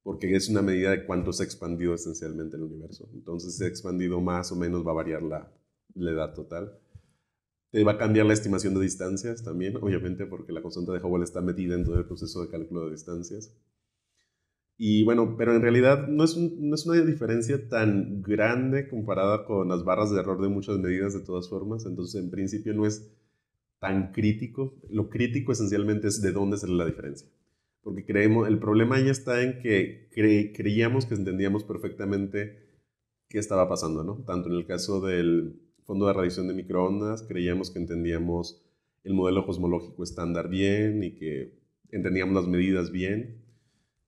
[0.03, 3.09] porque es una medida de cuánto se ha expandido esencialmente el universo.
[3.13, 5.51] Entonces, si se ha expandido más o menos, va a variar la,
[5.95, 6.79] edad total.
[7.71, 11.23] Te va a cambiar la estimación de distancias también, obviamente, porque la constante de Hubble
[11.23, 13.53] está metida en todo el proceso de cálculo de distancias.
[14.77, 20.11] Y bueno, pero en realidad no es, una diferencia tan grande comparada con las barras
[20.11, 21.85] de error de muchas medidas de todas formas.
[21.85, 23.11] Entonces, en principio no es
[23.79, 24.79] tan crítico.
[24.89, 27.27] Lo crítico esencialmente es de dónde sale la diferencia.
[27.81, 32.67] Porque creemos, el problema ya está en que creíamos que entendíamos perfectamente
[33.29, 34.23] qué estaba pasando, ¿no?
[34.25, 38.63] Tanto en el caso del fondo de radiación de microondas, creíamos que entendíamos
[39.03, 43.45] el modelo cosmológico estándar bien y que entendíamos las medidas bien.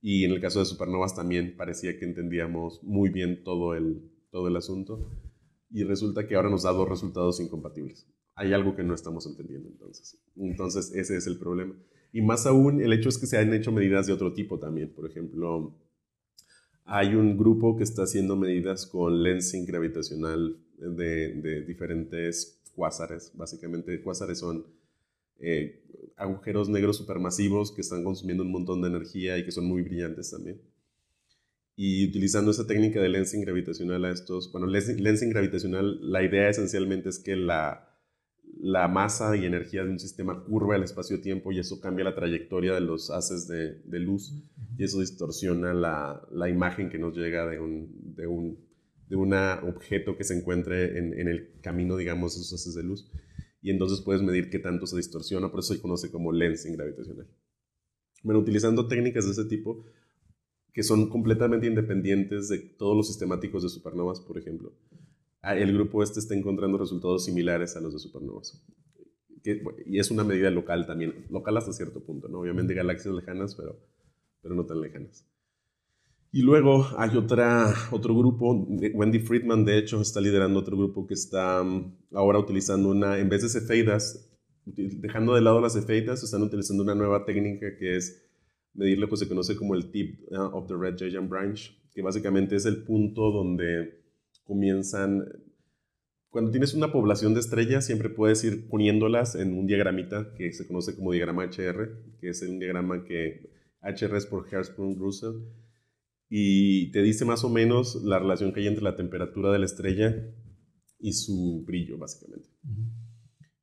[0.01, 4.47] Y en el caso de supernovas también parecía que entendíamos muy bien todo el, todo
[4.47, 5.09] el asunto.
[5.71, 8.07] Y resulta que ahora nos da dos resultados incompatibles
[8.39, 10.17] hay algo que no estamos entendiendo entonces.
[10.37, 11.75] Entonces, ese es el problema.
[12.13, 14.93] Y más aún, el hecho es que se han hecho medidas de otro tipo también.
[14.93, 15.75] Por ejemplo,
[16.85, 23.33] hay un grupo que está haciendo medidas con lensing gravitacional de, diferentes cuásares.
[23.35, 24.65] Básicamente, cuásares son
[25.39, 25.83] eh,
[26.15, 30.31] agujeros negros supermasivos que están consumiendo un montón de energía y que son muy brillantes
[30.31, 30.61] también.
[31.75, 37.09] Y utilizando esa técnica de lensing gravitacional a estos, bueno, lensing gravitacional, la idea esencialmente
[37.09, 37.88] es que la,
[38.59, 42.73] la masa y energía de un sistema curva el espacio-tiempo y eso cambia la trayectoria
[42.73, 44.33] de los haces de, luz
[44.77, 48.57] y eso distorsiona la, la, imagen que nos llega de un, de un
[49.07, 49.15] de
[49.63, 53.09] objeto que se encuentre en, en, el camino, digamos, de esos haces de luz.
[53.61, 57.27] Y entonces puedes medir qué tanto se distorsiona, por eso se conoce como lensing gravitacional.
[58.23, 59.85] Bueno, utilizando técnicas de ese tipo,
[60.73, 64.73] que son completamente independientes de todos los sistemáticos de supernovas, por ejemplo,
[65.43, 68.65] el grupo este está encontrando resultados similares a los de supernovas.
[69.85, 72.39] y es una medida local también, local hasta cierto punto, ¿no?
[72.39, 73.79] Obviamente galaxias lejanas, pero,
[74.41, 75.25] pero no tan lejanas.
[76.31, 78.53] Y luego hay otra, otro grupo,
[78.93, 83.29] Wendy Friedman de hecho está liderando otro grupo que está mm, ahora utilizando una, en
[83.29, 84.29] vez de cefeidas,
[84.65, 88.29] dejando de lado las cefeidas, están utilizando una nueva técnica que es
[88.73, 92.03] medir lo que se conoce como el tip uh, of the red giant branch, que
[92.03, 93.98] básicamente es el punto donde
[94.49, 95.23] comienzan...
[96.29, 100.67] Cuando tienes una población de estrellas, siempre puedes ir poniéndolas en un diagramita que se
[100.67, 103.49] conoce como diagrama HR, que es un diagrama que
[103.81, 105.41] HR es por Hertzsprung-Russell,
[106.29, 109.65] y te dice más o menos la relación que hay entre la temperatura de la
[109.65, 110.15] estrella
[110.99, 112.49] y su brillo, básicamente.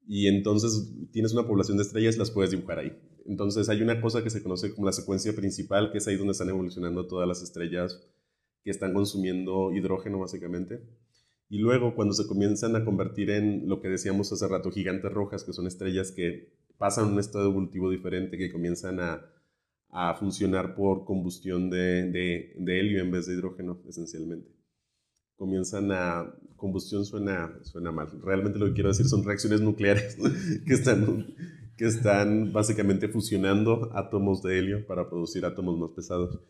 [0.05, 2.93] Y entonces tienes una población de estrellas y las puedes dibujar ahí.
[3.27, 6.33] Entonces hay una cosa que se conoce como la secuencia principal, que es ahí donde
[6.33, 8.01] están evolucionando todas las estrellas
[8.67, 10.83] que están consumiendo hidrógeno básicamente.
[11.49, 15.45] Y luego cuando se comienzan a convertir en lo que decíamos hace rato, gigantes rojas,
[15.45, 19.25] que son estrellas que pasan un estado evolutivo diferente, que comienzan a,
[19.91, 24.51] a funcionar por combustión de, de, helio en vez de hidrógeno, esencialmente.
[25.37, 26.35] Comienzan a...
[26.57, 28.09] Combustión suena, suena mal.
[28.23, 30.17] Realmente lo que quiero decir son reacciones nucleares
[30.67, 31.37] que están,
[31.77, 36.41] que están básicamente fusionando átomos de helio para producir átomos más pesados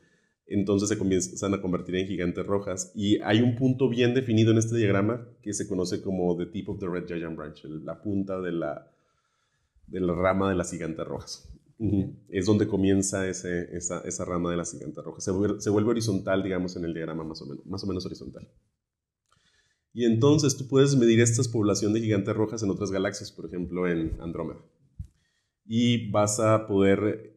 [0.47, 2.93] entonces se comienzan a convertir en gigantes rojas.
[2.95, 6.69] Y hay un punto bien definido en este diagrama que se conoce como the tip
[6.69, 8.91] of the red giant branch, la punta de la,
[9.89, 11.49] de la rama de las gigantes rojas.
[12.29, 15.25] Es donde comienza ese, esa, esa, rama de las gigantes rojas.
[15.25, 18.49] Se se vuelve, horizontal, digamos, en el diagrama más o, menos, más o menos horizontal.
[19.93, 23.89] Y entonces tú puedes medir estas población de gigantes rojas en otras galaxias, por ejemplo
[23.89, 24.61] en Andrómeda.
[25.65, 27.36] Y vas a poder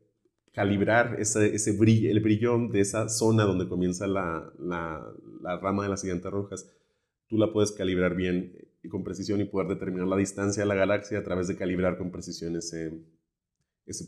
[0.53, 4.51] calibrar ese, ese brillo, el brillón de esa zona donde comienza la,
[5.61, 6.69] rama de las gigantes rojas,
[7.27, 10.75] tú la puedes calibrar bien y con precisión y poder determinar la distancia a la
[10.75, 12.91] galaxia a través de calibrar con precisión ese,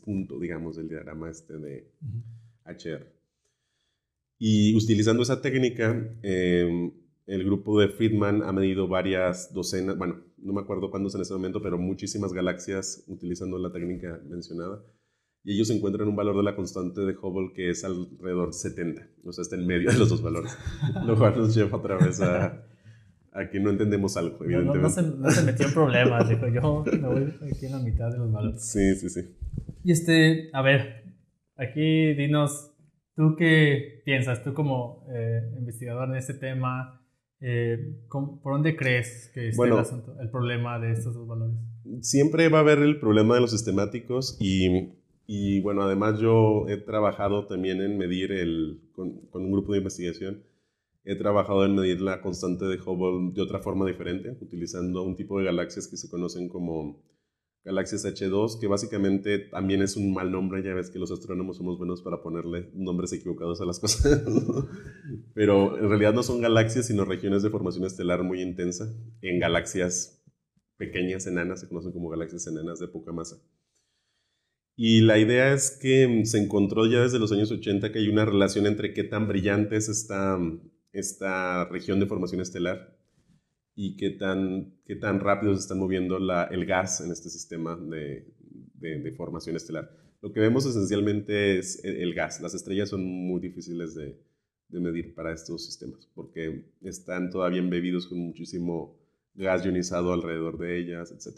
[0.04, 1.92] punto, digamos, del diagrama este de
[2.66, 3.06] HR.
[4.40, 6.92] Y utilizando esa técnica, em,
[7.28, 11.34] el grupo de Friedman ha medido varias docenas, bueno, no me acuerdo cuántos en ese
[11.34, 14.84] momento, pero muchísimas galaxias utilizando la técnica mencionada
[15.44, 19.08] y ellos encuentran un valor de la constante de Hubble que es alrededor de 70,
[19.26, 20.56] o sea, está en medio de los dos valores,
[21.06, 22.64] lo cual nos lleva otra vez a,
[23.34, 24.82] a que no entendemos algo, evidentemente.
[24.82, 28.12] No, se, no, se, metió en problemas, dijo, yo me voy aquí en la mitad
[28.12, 28.64] de los valores.
[28.64, 29.36] Sí, sí, sí.
[29.84, 31.16] Y este, a ver,
[31.56, 32.72] aquí dinos,
[33.16, 34.44] ¿tú qué piensas?
[34.44, 37.02] Tú como eh, investigador en este tema,
[37.40, 41.58] eh, ¿por dónde crees que está el, asunto, el problema de estos dos valores?
[42.02, 45.01] Siempre va a haber el problema de los sistemáticos y
[45.34, 50.44] y bueno, además yo he trabajado también en medir el, con, un grupo de investigación,
[51.06, 55.40] he trabajado en medir la constante de Hubble de otra forma diferente, utilizando un tipo
[55.40, 57.02] de galaxias que se conocen como
[57.64, 61.78] galaxias H2, que básicamente también es un mal nombre, ya ves que los astrónomos somos
[61.78, 64.22] buenos para ponerle nombres equivocados a las cosas,
[65.34, 70.22] pero en realidad no son galaxias, sino regiones de formación estelar muy intensa, en galaxias
[70.76, 73.38] pequeñas, enanas, se conocen como galaxias enanas de poca masa.
[74.84, 78.08] Y la idea es que mm, se encontró ya desde los años 80 que hay
[78.08, 80.60] una relación entre qué tan brillante es esta, mm,
[80.92, 82.98] esta región de formación estelar
[83.76, 87.76] y qué tan, qué tan rápido se está moviendo la, el gas en este sistema
[87.76, 88.26] de,
[88.74, 89.88] de, formación estelar.
[90.20, 92.42] Lo que vemos esencialmente es e, el gas.
[92.42, 94.18] Las estrellas son muy difíciles de,
[94.70, 99.00] de medir para estos sistemas porque están todavía embebidos con muchísimo
[99.36, 101.38] gas ionizado alrededor de ellas, etc.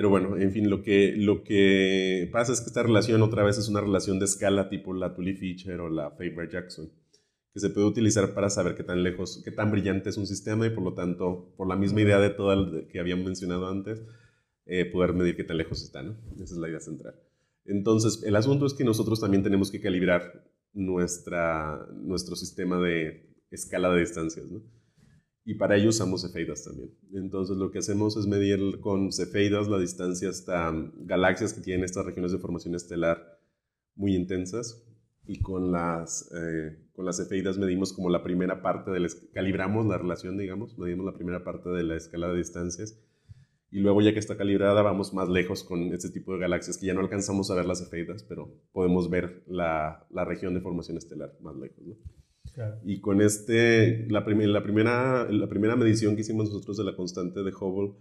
[0.00, 3.58] Pero bueno, en fin, lo que, lo que pasa es que esta relación otra vez
[3.58, 6.90] es una relación de escala tipo la Tully-Fisher o la Faber-Jackson,
[7.52, 10.66] que se puede utilizar para saber qué tan lejos, qué tan brillante es un sistema
[10.66, 14.00] y por lo tanto, por la misma idea de todo el que habíamos mencionado antes,
[14.64, 16.16] eh, poder medir qué tan lejos está, ¿no?
[16.36, 17.16] Esa es la idea central.
[17.66, 23.92] Entonces, el asunto es que nosotros también tenemos que calibrar nuestra, nuestro sistema de escala
[23.92, 24.62] de distancias, ¿no?
[25.50, 26.92] Y para ello usamos cefeidas también.
[27.12, 32.06] Entonces lo que hacemos es medir con cefeidas la distancia hasta galaxias que tienen estas
[32.06, 33.40] regiones de formación estelar
[33.96, 34.86] muy intensas
[35.26, 39.98] y con las, eh, con las cefeidas medimos como la primera parte del, calibramos la
[39.98, 43.02] relación, digamos, medimos la primera parte de la escala de distancias
[43.72, 46.86] y luego ya que está calibrada vamos más lejos con este tipo de galaxias que
[46.86, 50.96] ya no alcanzamos a ver las cefeidas, pero podemos ver la, la región de formación
[50.96, 51.84] estelar más lejos.
[51.84, 51.96] ¿no?
[52.84, 57.42] Y con este, la, la, primera, la primera medición que hicimos nosotros de la constante
[57.42, 57.94] de Hubble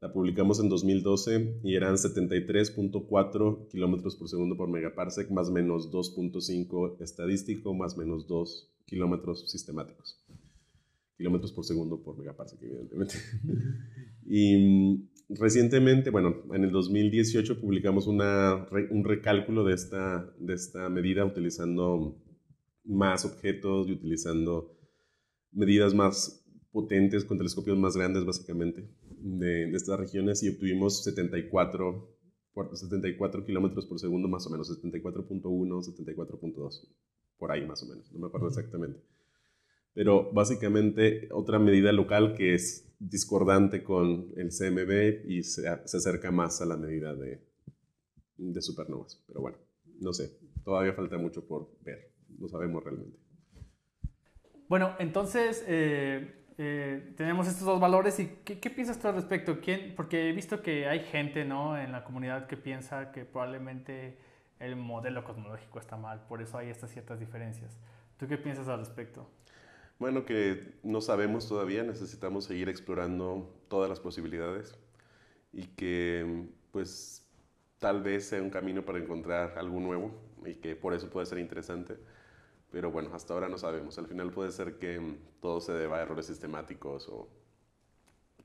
[0.00, 7.00] la publicamos en 2012 y eran 73.4 kilómetros por segundo por megaparsec, más menos 2.5
[7.00, 10.22] estadístico, más menos 2 kilómetros sistemáticos.
[11.16, 13.14] Kilómetros por segundo por megaparsec, evidentemente.
[14.26, 20.90] y mm, recientemente, bueno, en el 2018 publicamos una, un recálculo de esta, de esta
[20.90, 22.18] medida utilizando
[22.86, 24.76] más objetos y utilizando
[25.52, 32.16] medidas más potentes con telescopios más grandes básicamente de, estas regiones y obtuvimos 74,
[32.72, 36.88] 74 kilómetros por segundo más o menos, 74.1, 74.2,
[37.38, 39.00] por ahí más o menos, no me acuerdo exactamente.
[39.94, 46.30] Pero básicamente otra medida local que es discordante con el CMB y se, se acerca
[46.30, 47.40] más a la medida de,
[48.36, 49.22] de supernovas.
[49.26, 49.56] Pero bueno,
[49.98, 53.18] no sé, todavía falta mucho por ver no sabemos realmente.
[54.68, 59.60] Bueno, entonces, eh, eh, tenemos estos dos valores y ¿qué, ¿qué, piensas tú al respecto?
[59.60, 61.78] ¿Quién, porque he visto que hay gente ¿no?
[61.78, 64.18] en la comunidad que piensa que probablemente
[64.58, 67.78] el modelo cosmológico está mal, por eso hay estas ciertas diferencias.
[68.16, 69.28] ¿Tú qué piensas al respecto?
[69.98, 74.78] Bueno, que no sabemos todavía, necesitamos seguir explorando todas las posibilidades
[75.52, 77.26] y que pues
[77.78, 80.10] tal vez sea un camino para encontrar algo nuevo
[80.44, 81.96] y que por eso puede ser interesante.
[82.76, 83.96] Pero bueno, hasta ahora no sabemos.
[83.96, 85.00] Al final puede ser que
[85.40, 87.26] todo se deba a errores sistemáticos o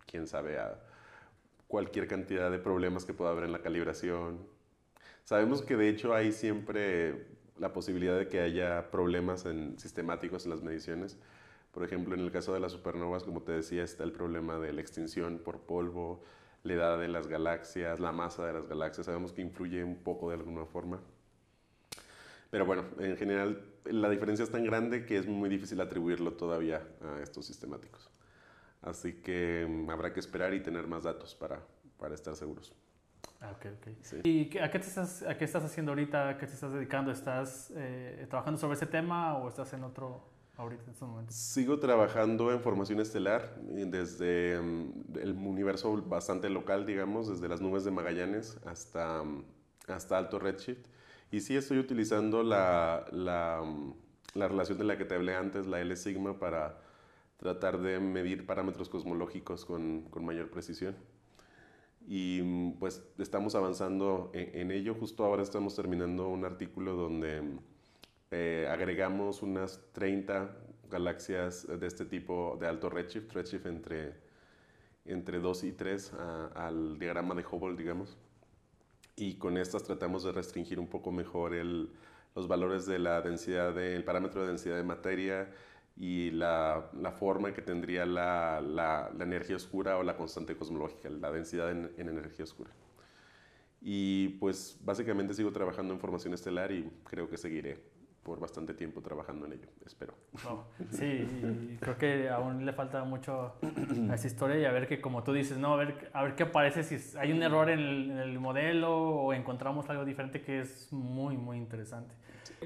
[0.06, 0.80] quién sabe a
[1.68, 4.48] cualquier cantidad de problemas que pueda haber en la calibración.
[5.26, 7.28] Sabemos que de hecho hay siempre
[7.58, 11.18] la posibilidad de que haya problemas en, sistemáticos en las mediciones.
[11.74, 14.72] Por ejemplo, en el caso de las supernovas, como te decía, está el problema de
[14.72, 16.24] la extinción por polvo,
[16.64, 19.08] la edad de las galaxias, la masa de las galaxias.
[19.08, 21.02] Sabemos que influye un poco de alguna forma.
[22.50, 26.82] Pero bueno, en general la diferencia es tan grande que es muy difícil atribuirlo todavía
[27.02, 28.10] a estos sistemáticos.
[28.82, 31.62] Así que mm, habrá que esperar y tener más datos para,
[31.98, 32.74] para estar seguros.
[33.40, 33.88] Ah, ok, ok.
[34.02, 34.22] Sí.
[34.24, 36.30] ¿Y a qué, te estás, a qué estás haciendo ahorita?
[36.30, 37.12] ¿A qué te estás dedicando?
[37.12, 40.24] ¿Estás eh, trabajando sobre ese tema o estás en otro
[40.58, 41.36] ahorita en estos momentos?
[41.36, 47.84] Sigo trabajando en formación estelar desde um, el universo bastante local, digamos, desde las nubes
[47.84, 49.44] de Magallanes hasta, um,
[49.88, 50.86] hasta alto redshift.
[51.32, 53.64] Y sí estoy utilizando la, la,
[54.34, 56.82] la, relación de la que te hablé antes, la L sigma, para
[57.38, 60.96] tratar de medir parámetros cosmológicos con, con mayor precisión.
[62.06, 64.94] Y pues estamos avanzando en, en, ello.
[64.94, 67.42] Justo ahora estamos terminando un artículo donde
[68.32, 70.54] eh, agregamos unas 30
[70.90, 74.16] galaxias de este tipo de alto redshift, redshift entre,
[75.06, 78.18] entre 2 y 3 a, al diagrama de Hubble, digamos
[79.22, 81.92] y con estas tratamos de restringir un poco mejor el,
[82.36, 85.48] los valores de la densidad del parámetro de densidad de materia
[85.96, 91.70] y la, la forma que tendría la, energía oscura o la constante cosmológica, la densidad
[91.70, 92.72] en, en, energía oscura.
[93.80, 97.78] Y pues básicamente sigo trabajando en formación estelar y creo que seguiré
[98.24, 100.14] por bastante tiempo trabajando en ello, espero.
[100.48, 103.56] Oh, sí, creo que aún le falta mucho
[104.10, 105.74] a esa historia y a ver que, como tú dices, ¿no?
[105.74, 108.96] a, ver, a ver qué aparece, si hay un error en el, en el modelo
[108.96, 112.14] o encontramos algo diferente que es muy, muy interesante.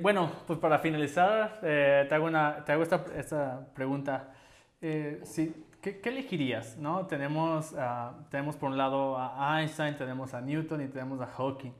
[0.01, 4.33] Bueno, pues para finalizar, eh, te hago, una, te hago esta, esta pregunta.
[4.81, 6.77] Eh, sí, ¿qué, ¿qué, elegirías?
[6.77, 7.07] ¿no?
[7.07, 11.71] Tenemos, uh, tenemos por un lado a Einstein, tenemos a Newton y tenemos a Hawking.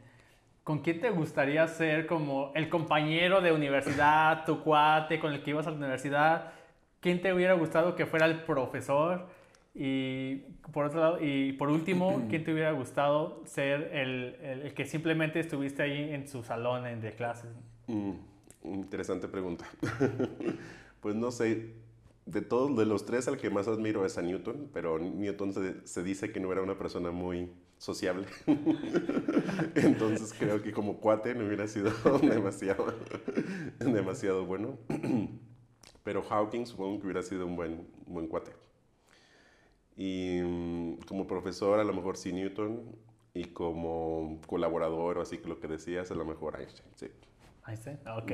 [0.65, 5.51] ¿Con quién te gustaría ser como el compañero de universidad, tu cuate con el que
[5.51, 6.53] ibas a la universidad?
[7.01, 9.27] ¿Quién te hubiera gustado que fuera el profesor?
[9.75, 10.37] Y
[10.73, 14.85] por otro lado, y por último, ¿quién te hubiera gustado ser el, el, el que
[14.85, 17.51] simplemente estuviste ahí en su salón de clases?
[17.85, 18.13] Mm,
[18.63, 19.65] interesante pregunta.
[20.99, 21.75] pues no sé,
[22.25, 25.85] de todos, de los tres, al que más admiro es a Newton, pero Newton se,
[25.85, 28.25] se dice que no era una persona muy sociable.
[29.75, 32.93] Entonces creo que como cuate no hubiera sido demasiado,
[33.79, 34.77] demasiado bueno.
[36.03, 38.51] Pero Hawking supongo que hubiera sido un buen, buen cuate.
[39.97, 42.95] Y mm, como profesor a lo mejor sí Newton
[43.33, 47.07] y como colaborador o así que lo que decías a lo mejor Einstein, sí.
[47.67, 48.31] Einstein, ok.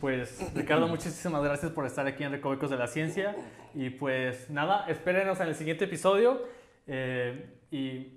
[0.00, 3.36] Pues Ricardo, muchísimas gracias por estar aquí en Recovecos de la Ciencia.
[3.74, 6.42] Y pues nada, espérenos en el siguiente episodio.
[6.86, 8.16] Eh, y